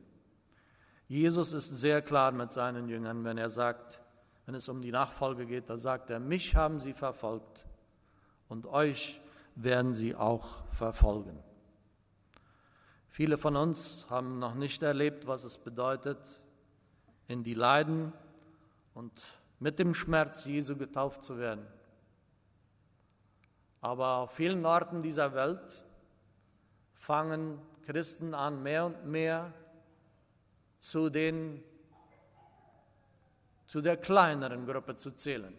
Jesus 1.08 1.52
ist 1.52 1.68
sehr 1.76 2.02
klar 2.02 2.30
mit 2.32 2.52
seinen 2.52 2.88
Jüngern, 2.88 3.24
wenn 3.24 3.38
er 3.38 3.50
sagt, 3.50 4.00
wenn 4.46 4.54
es 4.54 4.68
um 4.68 4.80
die 4.80 4.92
Nachfolge 4.92 5.46
geht, 5.46 5.70
da 5.70 5.78
sagt 5.78 6.10
er, 6.10 6.20
mich 6.20 6.54
haben 6.54 6.78
sie 6.78 6.92
verfolgt 6.92 7.64
und 8.50 8.66
euch 8.66 9.18
werden 9.54 9.94
sie 9.94 10.14
auch 10.14 10.66
verfolgen. 10.66 11.42
Viele 13.08 13.38
von 13.38 13.56
uns 13.56 14.06
haben 14.10 14.38
noch 14.38 14.54
nicht 14.54 14.82
erlebt, 14.82 15.26
was 15.26 15.44
es 15.44 15.56
bedeutet, 15.56 16.18
in 17.28 17.44
die 17.44 17.54
Leiden 17.54 18.12
und 18.92 19.12
mit 19.60 19.78
dem 19.78 19.94
Schmerz 19.94 20.44
Jesu 20.44 20.76
getauft 20.76 21.22
zu 21.22 21.38
werden. 21.38 21.64
Aber 23.80 24.16
auf 24.16 24.32
vielen 24.32 24.66
Orten 24.66 25.02
dieser 25.02 25.32
Welt 25.32 25.84
fangen 26.92 27.60
Christen 27.86 28.34
an, 28.34 28.62
mehr 28.62 28.86
und 28.86 29.06
mehr 29.06 29.52
zu, 30.78 31.08
den, 31.08 31.62
zu 33.66 33.80
der 33.80 33.96
kleineren 33.96 34.66
Gruppe 34.66 34.96
zu 34.96 35.12
zählen. 35.12 35.56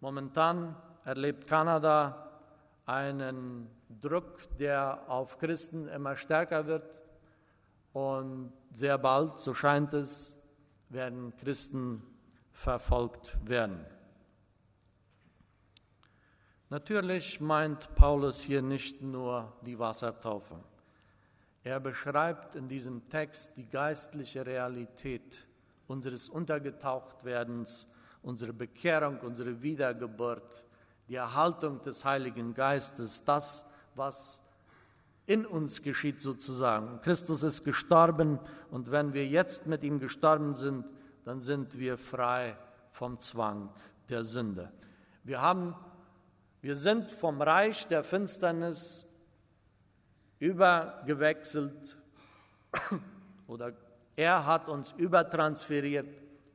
Momentan 0.00 0.76
erlebt 1.04 1.46
Kanada 1.46 2.30
einen 2.86 3.68
Druck, 4.00 4.38
der 4.58 5.04
auf 5.08 5.38
Christen 5.38 5.88
immer 5.88 6.16
stärker 6.16 6.66
wird 6.66 7.00
und 7.92 8.52
sehr 8.70 8.98
bald, 8.98 9.38
so 9.38 9.54
scheint 9.54 9.92
es, 9.92 10.42
werden 10.88 11.34
Christen 11.36 12.02
verfolgt 12.52 13.38
werden. 13.48 13.84
Natürlich 16.70 17.40
meint 17.40 17.94
Paulus 17.94 18.40
hier 18.40 18.62
nicht 18.62 19.02
nur 19.02 19.52
die 19.66 19.78
Wassertaufe. 19.78 20.56
Er 21.64 21.80
beschreibt 21.80 22.56
in 22.56 22.66
diesem 22.66 23.08
Text 23.08 23.56
die 23.56 23.68
geistliche 23.68 24.44
Realität 24.44 25.46
unseres 25.86 26.28
Untergetauchtwerdens 26.28 27.86
unsere 28.22 28.52
Bekehrung, 28.52 29.18
unsere 29.20 29.62
Wiedergeburt, 29.62 30.64
die 31.12 31.16
Erhaltung 31.16 31.82
des 31.82 32.06
Heiligen 32.06 32.54
Geistes, 32.54 33.22
das, 33.22 33.66
was 33.94 34.40
in 35.26 35.44
uns 35.44 35.82
geschieht 35.82 36.22
sozusagen. 36.22 37.02
Christus 37.02 37.42
ist 37.42 37.64
gestorben 37.64 38.38
und 38.70 38.90
wenn 38.90 39.12
wir 39.12 39.26
jetzt 39.26 39.66
mit 39.66 39.84
ihm 39.84 40.00
gestorben 40.00 40.54
sind, 40.54 40.86
dann 41.26 41.42
sind 41.42 41.78
wir 41.78 41.98
frei 41.98 42.56
vom 42.90 43.20
Zwang 43.20 43.68
der 44.08 44.24
Sünde. 44.24 44.72
Wir 45.22 45.42
haben 45.42 45.74
wir 46.62 46.76
sind 46.76 47.10
vom 47.10 47.42
Reich 47.42 47.86
der 47.88 48.04
Finsternis 48.04 49.06
übergewechselt 50.38 51.94
oder 53.46 53.74
er 54.16 54.46
hat 54.46 54.66
uns 54.70 54.92
übertransferiert 54.92 56.08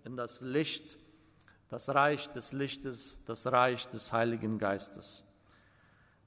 in 0.04 0.17
das 0.17 0.41
Licht, 0.41 0.98
das 1.69 1.89
Reich 1.89 2.27
des 2.30 2.53
Lichtes, 2.53 3.23
das 3.25 3.47
Reich 3.51 3.88
des 3.89 4.13
Heiligen 4.13 4.58
Geistes. 4.58 5.23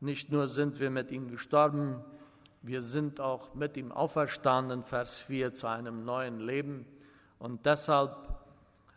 Nicht 0.01 0.31
nur 0.31 0.49
sind 0.49 0.81
wir 0.81 0.91
mit 0.91 1.11
ihm 1.11 1.29
gestorben, 1.29 2.05
wir 2.63 2.83
sind 2.83 3.21
auch 3.21 3.55
mit 3.55 3.77
ihm 3.77 3.91
auferstanden, 3.91 4.85
Vers 4.85 5.19
4, 5.19 5.55
zu 5.55 5.67
einem 5.67 6.05
neuen 6.05 6.41
Leben. 6.41 6.85
Und 7.39 7.65
deshalb 7.65 8.29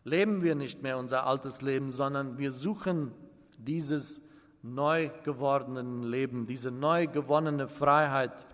leben 0.04 0.42
wir 0.42 0.56
nicht 0.56 0.82
mehr 0.82 0.98
unser 0.98 1.26
altes 1.26 1.62
Leben, 1.62 1.92
sondern 1.92 2.38
wir 2.38 2.52
suchen 2.52 3.14
dieses 3.58 4.22
neu 4.62 5.10
gewordenen 5.24 6.04
Leben, 6.04 6.46
diese 6.46 6.72
neu 6.72 7.08
gewonnene 7.08 7.68
Freiheit. 7.68 8.46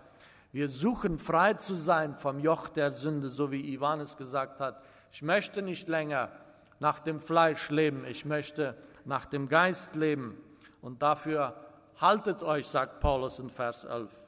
Wir 0.52 0.70
suchen 0.70 1.18
frei 1.18 1.56
zu 1.56 1.74
sein 1.76 2.16
vom 2.16 2.40
Joch 2.40 2.70
der 2.70 2.92
Sünde, 2.92 3.30
so 3.30 3.52
wie 3.52 3.74
Ivan 3.74 4.00
es 4.02 4.16
gesagt 4.18 4.60
hat. 4.60 4.82
Ich 5.12 5.24
möchte 5.24 5.64
nicht 5.64 5.88
länger 5.88 6.32
nach 6.80 7.00
dem 7.00 7.20
Fleisch 7.20 7.70
leben, 7.70 8.06
ich 8.06 8.26
möchte 8.26 8.76
nach 9.06 9.26
dem 9.26 9.48
Geist 9.48 9.96
leben. 9.96 10.38
Und 10.82 11.02
dafür 11.02 11.56
haltet 11.98 12.42
euch, 12.42 12.68
sagt 12.68 13.02
Paulus 13.02 13.40
in 13.40 13.50
Vers 13.50 13.84
11. 13.84 14.28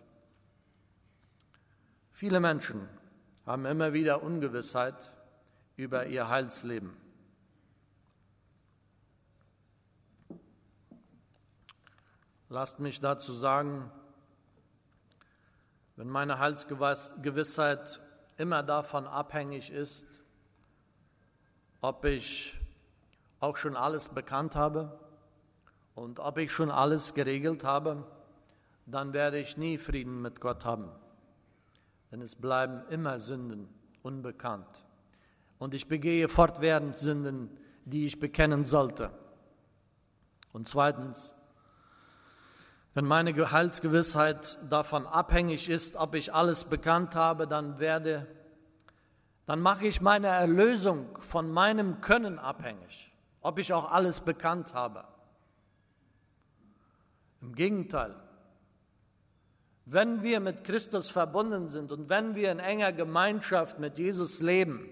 Viele 2.11 2.39
Menschen 2.39 2.87
haben 3.45 3.65
immer 3.65 3.93
wieder 3.93 4.21
Ungewissheit 4.21 4.95
über 5.77 6.05
ihr 6.05 6.27
Heilsleben. 6.27 6.95
Lasst 12.49 12.79
mich 12.81 12.99
dazu 12.99 13.33
sagen, 13.33 13.89
wenn 15.95 16.09
meine 16.09 16.37
Heilsgewissheit 16.37 18.01
immer 18.37 18.61
davon 18.61 19.07
abhängig 19.07 19.71
ist, 19.71 20.20
ob 21.81 22.05
ich 22.05 22.55
auch 23.39 23.57
schon 23.57 23.75
alles 23.75 24.09
bekannt 24.09 24.55
habe 24.55 24.99
und 25.95 26.19
ob 26.19 26.37
ich 26.37 26.51
schon 26.51 26.71
alles 26.71 27.13
geregelt 27.13 27.63
habe, 27.63 28.05
dann 28.85 29.13
werde 29.13 29.39
ich 29.39 29.57
nie 29.57 29.77
Frieden 29.77 30.21
mit 30.21 30.39
Gott 30.39 30.65
haben 30.65 30.89
denn 32.11 32.21
es 32.21 32.35
bleiben 32.35 32.83
immer 32.89 33.19
Sünden 33.19 33.69
unbekannt. 34.03 34.85
Und 35.59 35.73
ich 35.73 35.87
begehe 35.87 36.27
fortwährend 36.27 36.97
Sünden, 36.97 37.49
die 37.85 38.05
ich 38.05 38.19
bekennen 38.19 38.65
sollte. 38.65 39.11
Und 40.51 40.67
zweitens, 40.67 41.31
wenn 42.93 43.05
meine 43.05 43.31
Gehaltsgewissheit 43.31 44.57
davon 44.69 45.07
abhängig 45.07 45.69
ist, 45.69 45.95
ob 45.95 46.15
ich 46.15 46.33
alles 46.33 46.65
bekannt 46.65 47.15
habe, 47.15 47.47
dann 47.47 47.79
werde, 47.79 48.27
dann 49.51 49.59
mache 49.59 49.85
ich 49.85 49.99
meine 49.99 50.27
Erlösung 50.27 51.17
von 51.19 51.51
meinem 51.51 51.99
Können 51.99 52.39
abhängig, 52.39 53.11
ob 53.41 53.59
ich 53.59 53.73
auch 53.73 53.91
alles 53.91 54.21
bekannt 54.21 54.73
habe. 54.73 55.03
Im 57.41 57.53
Gegenteil, 57.53 58.15
wenn 59.83 60.23
wir 60.23 60.39
mit 60.39 60.63
Christus 60.63 61.09
verbunden 61.09 61.67
sind 61.67 61.91
und 61.91 62.07
wenn 62.07 62.33
wir 62.33 62.49
in 62.49 62.59
enger 62.59 62.93
Gemeinschaft 62.93 63.77
mit 63.77 63.97
Jesus 63.97 64.39
leben, 64.39 64.89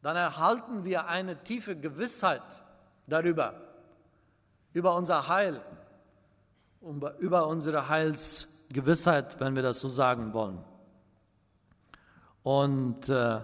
dann 0.00 0.14
erhalten 0.14 0.84
wir 0.84 1.08
eine 1.08 1.42
tiefe 1.42 1.74
Gewissheit 1.74 2.62
darüber, 3.08 3.60
über 4.74 4.94
unser 4.94 5.26
Heil, 5.26 5.60
über 7.18 7.48
unsere 7.48 7.88
Heilsgewissheit, 7.88 9.40
wenn 9.40 9.56
wir 9.56 9.64
das 9.64 9.80
so 9.80 9.88
sagen 9.88 10.32
wollen. 10.32 10.69
Und 12.42 13.08
äh, 13.08 13.40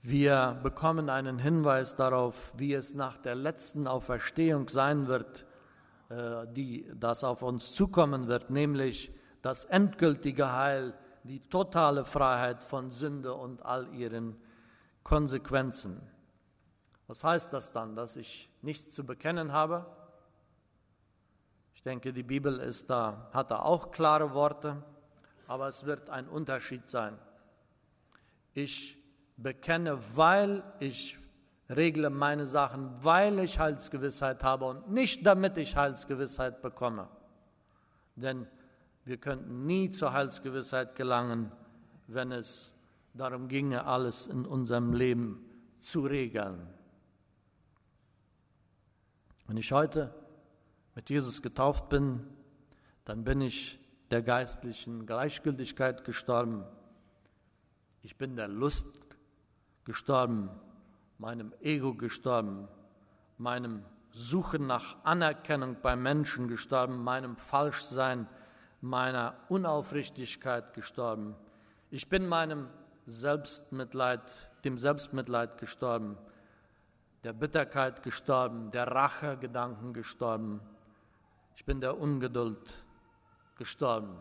wir 0.00 0.60
bekommen 0.62 1.10
einen 1.10 1.38
Hinweis 1.38 1.96
darauf, 1.96 2.54
wie 2.56 2.74
es 2.74 2.94
nach 2.94 3.18
der 3.18 3.34
letzten 3.34 3.88
Auferstehung 3.88 4.68
sein 4.68 5.08
wird, 5.08 5.44
äh, 6.08 6.46
die 6.52 6.88
das 6.94 7.24
auf 7.24 7.42
uns 7.42 7.72
zukommen 7.72 8.28
wird, 8.28 8.50
nämlich 8.50 9.12
das 9.42 9.64
endgültige 9.64 10.52
Heil, 10.52 10.94
die 11.24 11.40
totale 11.48 12.04
Freiheit 12.04 12.62
von 12.62 12.90
Sünde 12.90 13.34
und 13.34 13.64
all 13.64 13.92
ihren 13.92 14.36
Konsequenzen. 15.02 16.00
Was 17.08 17.24
heißt 17.24 17.52
das 17.52 17.72
dann, 17.72 17.96
dass 17.96 18.16
ich 18.16 18.48
nichts 18.62 18.92
zu 18.92 19.04
bekennen 19.04 19.52
habe? 19.52 19.86
Ich 21.74 21.82
denke, 21.82 22.12
die 22.12 22.22
Bibel 22.22 22.58
ist 22.58 22.90
da, 22.90 23.28
hat 23.32 23.50
da 23.50 23.60
auch 23.60 23.90
klare 23.90 24.34
Worte, 24.34 24.82
aber 25.48 25.68
es 25.68 25.84
wird 25.86 26.10
ein 26.10 26.28
Unterschied 26.28 26.88
sein. 26.88 27.18
Ich 28.56 28.96
bekenne, 29.36 29.98
weil 30.16 30.62
ich 30.80 31.18
regle 31.68 32.08
meine 32.08 32.46
Sachen, 32.46 32.90
weil 33.04 33.38
ich 33.40 33.58
Heilsgewissheit 33.58 34.42
habe 34.42 34.64
und 34.64 34.90
nicht 34.90 35.26
damit 35.26 35.58
ich 35.58 35.76
Heilsgewissheit 35.76 36.62
bekomme. 36.62 37.10
Denn 38.14 38.46
wir 39.04 39.18
könnten 39.18 39.66
nie 39.66 39.90
zur 39.90 40.14
Heilsgewissheit 40.14 40.94
gelangen, 40.94 41.52
wenn 42.06 42.32
es 42.32 42.70
darum 43.12 43.48
ginge, 43.48 43.84
alles 43.84 44.26
in 44.26 44.46
unserem 44.46 44.94
Leben 44.94 45.44
zu 45.76 46.06
regeln. 46.06 46.66
Wenn 49.46 49.58
ich 49.58 49.70
heute 49.70 50.14
mit 50.94 51.10
Jesus 51.10 51.42
getauft 51.42 51.90
bin, 51.90 52.26
dann 53.04 53.22
bin 53.22 53.42
ich 53.42 53.78
der 54.10 54.22
geistlichen 54.22 55.04
Gleichgültigkeit 55.04 56.04
gestorben. 56.04 56.64
Ich 58.02 58.16
bin 58.16 58.36
der 58.36 58.48
Lust 58.48 58.86
gestorben 59.84 60.50
meinem 61.18 61.52
Ego 61.60 61.94
gestorben, 61.94 62.68
meinem 63.38 63.84
Suchen 64.10 64.66
nach 64.66 64.96
Anerkennung 65.04 65.76
bei 65.82 65.96
Menschen 65.96 66.48
gestorben, 66.48 67.02
meinem 67.02 67.36
Falschsein, 67.36 68.28
meiner 68.80 69.34
Unaufrichtigkeit 69.48 70.72
gestorben. 70.74 71.34
Ich 71.90 72.08
bin 72.08 72.26
meinem 72.26 72.68
Selbstmitleid, 73.06 74.22
dem 74.64 74.78
Selbstmitleid 74.78 75.58
gestorben, 75.58 76.16
der 77.24 77.32
Bitterkeit 77.32 78.02
gestorben, 78.02 78.70
der 78.70 78.88
Rachegedanken 78.88 79.92
gestorben. 79.92 80.60
Ich 81.56 81.64
bin 81.64 81.80
der 81.80 81.98
Ungeduld 81.98 82.84
gestorben. 83.56 84.16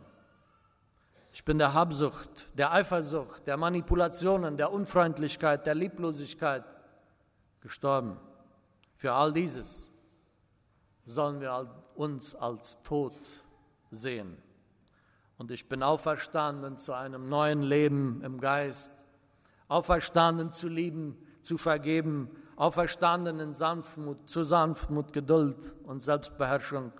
Ich 1.35 1.43
bin 1.43 1.57
der 1.57 1.73
Habsucht, 1.73 2.47
der 2.57 2.71
Eifersucht, 2.71 3.45
der 3.45 3.57
Manipulationen, 3.57 4.55
der 4.55 4.71
Unfreundlichkeit, 4.71 5.65
der 5.65 5.75
Lieblosigkeit, 5.75 6.63
gestorben. 7.59 8.17
Für 8.95 9.11
all 9.11 9.33
dieses 9.33 9.91
sollen 11.03 11.41
wir 11.41 11.69
uns 11.95 12.35
als 12.35 12.81
tot 12.83 13.17
sehen. 13.91 14.37
Und 15.37 15.51
ich 15.51 15.67
bin 15.67 15.83
auferstanden 15.83 16.77
zu 16.77 16.93
einem 16.93 17.27
neuen 17.27 17.63
Leben 17.63 18.21
im 18.23 18.39
Geist, 18.39 18.93
auferstanden 19.67 20.53
zu 20.53 20.69
lieben, 20.69 21.17
zu 21.41 21.57
vergeben, 21.57 22.29
auferstanden 22.55 23.41
in 23.41 23.51
Sanftmut, 23.51 24.29
zu 24.29 24.45
Sanftmut, 24.45 25.11
Geduld 25.11 25.75
und 25.83 25.99
Selbstbeherrschung, 25.99 26.93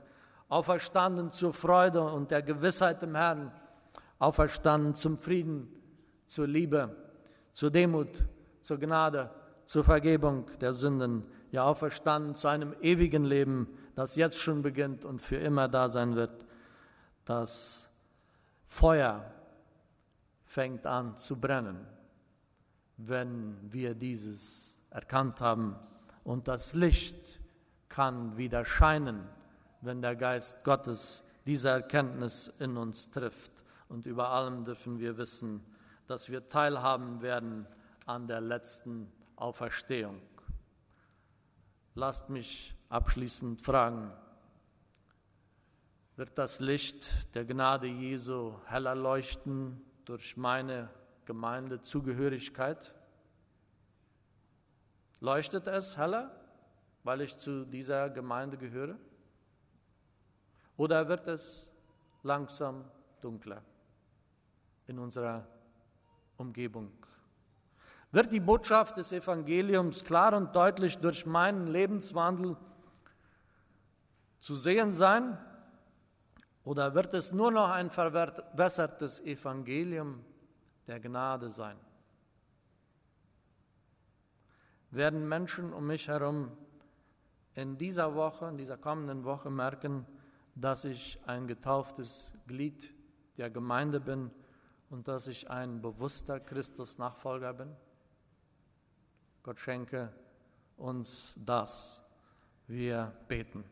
auferstanden 0.50 1.32
zur 1.32 1.54
Freude 1.54 2.02
und 2.02 2.32
der 2.32 2.42
Gewissheit 2.42 3.02
im 3.02 3.16
Herrn, 3.16 3.54
auferstanden 4.20 4.96
zum 4.96 5.18
Frieden, 5.18 5.68
zur 6.26 6.48
Liebe, 6.48 6.96
zur 7.52 7.72
Demut, 7.72 8.26
zur 8.62 8.80
Gnade 8.80 9.30
zur 9.66 9.84
Vergebung 9.84 10.46
der 10.62 10.74
Sünden, 10.74 11.24
ja 11.52 11.64
auferstanden 11.64 12.36
zu 12.36 12.48
einem 12.48 12.76
ewigen 12.82 13.24
Leben, 13.24 13.68
das 13.96 14.16
jetzt 14.16 14.40
schon 14.40 14.62
beginnt 14.62 15.06
und 15.06 15.22
für 15.22 15.38
immer 15.38 15.68
da 15.68 15.90
sein 15.90 16.16
wird. 16.16 16.46
Das 17.26 17.88
Feuer 18.64 19.32
fängt 20.46 20.86
an 20.86 21.18
zu 21.18 21.40
brennen, 21.40 21.88
wenn 22.98 23.58
wir 23.62 23.96
dieses 23.96 24.78
erkannt 24.90 25.42
haben. 25.42 25.76
Und 26.24 26.48
das 26.48 26.74
Licht 26.74 27.40
kann 27.90 28.38
wieder 28.38 28.66
scheinen, 28.66 29.28
wenn 29.82 30.02
der 30.02 30.16
Geist 30.16 30.64
Gottes 30.64 31.24
diese 31.46 31.70
Erkenntnis 31.70 32.52
in 32.60 32.78
uns 32.78 33.10
trifft. 33.10 33.52
Und 33.96 34.06
über 34.06 34.28
allem 34.28 34.66
dürfen 34.66 35.00
wir 35.00 35.18
wissen, 35.18 35.64
dass 36.06 36.30
wir 36.30 36.50
teilhaben 36.50 37.22
werden 37.22 37.66
an 38.06 38.28
der 38.28 38.42
letzten 38.42 39.10
Auferstehung. 39.38 40.22
lasst 41.94 42.30
mich 42.30 42.74
abschließend 42.90 43.62
fragen, 43.62 44.12
wird 46.18 46.38
das 46.38 46.60
Licht 46.60 47.34
der 47.36 47.46
Gnade 47.46 47.88
Jesu 47.88 48.56
heller 48.66 48.96
leuchten 48.96 49.82
durch 50.04 50.36
meine 50.36 50.90
Gemeindezugehörigkeit? 51.24 52.94
Leuchtet 55.22 55.68
es 55.68 55.96
heller, 55.96 56.38
weil 57.06 57.22
ich 57.22 57.38
zu 57.38 57.66
dieser 57.66 58.10
Gemeinde 58.10 58.58
gehöre? 58.58 58.98
Oder 60.76 61.08
wird 61.08 61.28
es 61.28 61.70
langsam 62.24 62.84
dunkler 63.22 63.64
in 64.88 65.00
unserer 65.00 65.48
Umgebung? 66.38 66.92
Wird 68.12 68.32
die 68.32 68.40
Botschaft 68.40 68.98
des 68.98 69.12
Evangeliums 69.12 70.04
klar 70.06 70.34
und 70.34 70.56
deutlich 70.56 70.98
durch 70.98 71.26
meinen 71.26 71.68
Lebenswandel 71.68 72.56
zu 74.40 74.56
sehen 74.56 74.92
sein? 74.94 75.38
Oder 76.64 76.96
wird 76.96 77.14
es 77.14 77.34
nur 77.34 77.52
noch 77.52 77.70
ein 77.70 77.90
verwässertes 77.90 79.20
Evangelium 79.20 80.24
der 80.88 81.00
Gnade 81.00 81.52
sein? 81.52 81.78
Werden 84.92 85.28
Menschen 85.28 85.74
um 85.74 85.86
mich 85.86 86.08
herum 86.08 86.52
in 87.54 87.78
dieser 87.78 88.16
Woche, 88.16 88.48
in 88.48 88.58
dieser 88.58 88.78
kommenden 88.78 89.26
Woche 89.26 89.50
merken, 89.50 90.06
dass 90.56 90.86
ich 90.86 91.20
ein 91.26 91.48
getauftes 91.48 92.32
Glied 92.48 92.94
der 93.38 93.50
Gemeinde 93.50 94.00
bin 94.00 94.32
und 94.90 95.08
dass 95.08 95.28
ich 95.28 95.50
ein 95.50 95.82
bewusster 95.82 96.40
Christus-Nachfolger 96.40 97.54
bin? 97.54 97.76
Gott 99.44 99.60
schenke 99.60 100.12
uns 100.78 101.34
das. 101.38 102.02
Wir 102.68 103.16
beten. 103.28 103.64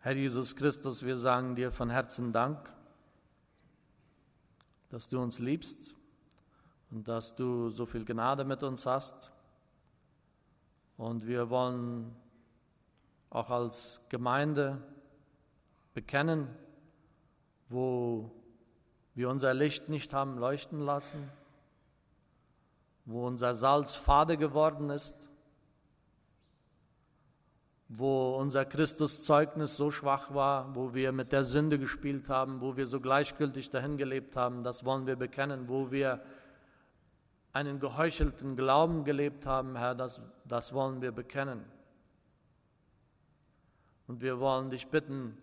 Herr 0.00 0.16
Jesus 0.16 0.56
Christus, 0.56 1.04
wir 1.04 1.16
sagen 1.16 1.54
dir 1.54 1.70
von 1.70 1.88
Herzen 1.88 2.32
Dank, 2.32 2.68
dass 4.90 5.08
du 5.08 5.20
uns 5.22 5.38
liebst 5.38 5.94
und 6.90 7.06
dass 7.06 7.36
du 7.36 7.70
so 7.70 7.86
viel 7.86 8.04
Gnade 8.04 8.44
mit 8.44 8.64
uns 8.64 8.84
hast. 8.84 9.30
Und 10.96 11.26
wir 11.26 11.50
wollen 11.50 12.16
auch 13.30 13.48
als 13.48 14.00
Gemeinde 14.08 14.82
bekennen, 15.94 16.48
wo 17.68 18.30
wir 19.14 19.28
unser 19.28 19.54
Licht 19.54 19.88
nicht 19.88 20.12
haben 20.14 20.38
leuchten 20.38 20.80
lassen, 20.80 21.30
wo 23.04 23.26
unser 23.26 23.54
Salz 23.54 23.94
fade 23.94 24.36
geworden 24.36 24.90
ist, 24.90 25.28
wo 27.88 28.36
unser 28.36 28.64
Christuszeugnis 28.64 29.76
so 29.76 29.90
schwach 29.90 30.32
war, 30.32 30.74
wo 30.74 30.94
wir 30.94 31.12
mit 31.12 31.30
der 31.30 31.44
Sünde 31.44 31.78
gespielt 31.78 32.30
haben, 32.30 32.62
wo 32.62 32.76
wir 32.76 32.86
so 32.86 33.00
gleichgültig 33.00 33.68
dahin 33.70 33.98
gelebt 33.98 34.34
haben, 34.34 34.62
das 34.62 34.86
wollen 34.86 35.06
wir 35.06 35.16
bekennen, 35.16 35.68
wo 35.68 35.90
wir 35.90 36.22
einen 37.52 37.80
geheuchelten 37.80 38.56
Glauben 38.56 39.04
gelebt 39.04 39.44
haben, 39.44 39.76
Herr, 39.76 39.94
das, 39.94 40.22
das 40.46 40.72
wollen 40.72 41.02
wir 41.02 41.12
bekennen. 41.12 41.64
Und 44.06 44.22
wir 44.22 44.40
wollen 44.40 44.70
dich 44.70 44.88
bitten, 44.88 45.36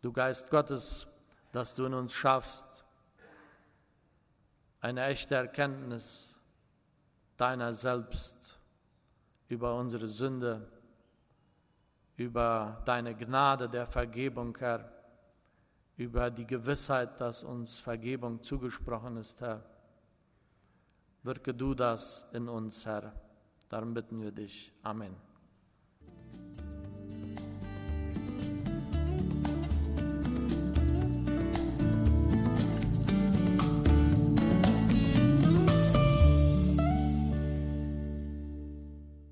du 0.00 0.12
Geist 0.12 0.50
Gottes, 0.50 1.06
dass 1.52 1.74
du 1.74 1.86
in 1.86 1.94
uns 1.94 2.14
schaffst, 2.14 2.66
eine 4.80 5.04
echte 5.04 5.34
Erkenntnis 5.34 6.34
deiner 7.36 7.72
selbst 7.72 8.58
über 9.48 9.74
unsere 9.74 10.06
Sünde 10.06 10.66
über 12.20 12.82
deine 12.84 13.14
Gnade 13.14 13.66
der 13.66 13.86
Vergebung, 13.86 14.54
Herr, 14.58 14.92
über 15.96 16.30
die 16.30 16.46
Gewissheit, 16.46 17.18
dass 17.18 17.42
uns 17.42 17.78
Vergebung 17.78 18.42
zugesprochen 18.42 19.16
ist, 19.16 19.40
Herr. 19.40 19.64
Wirke 21.22 21.54
du 21.54 21.72
das 21.72 22.28
in 22.34 22.46
uns, 22.46 22.84
Herr. 22.84 23.14
Darum 23.70 23.94
bitten 23.94 24.20
wir 24.20 24.32
dich. 24.32 24.70
Amen. 24.82 25.29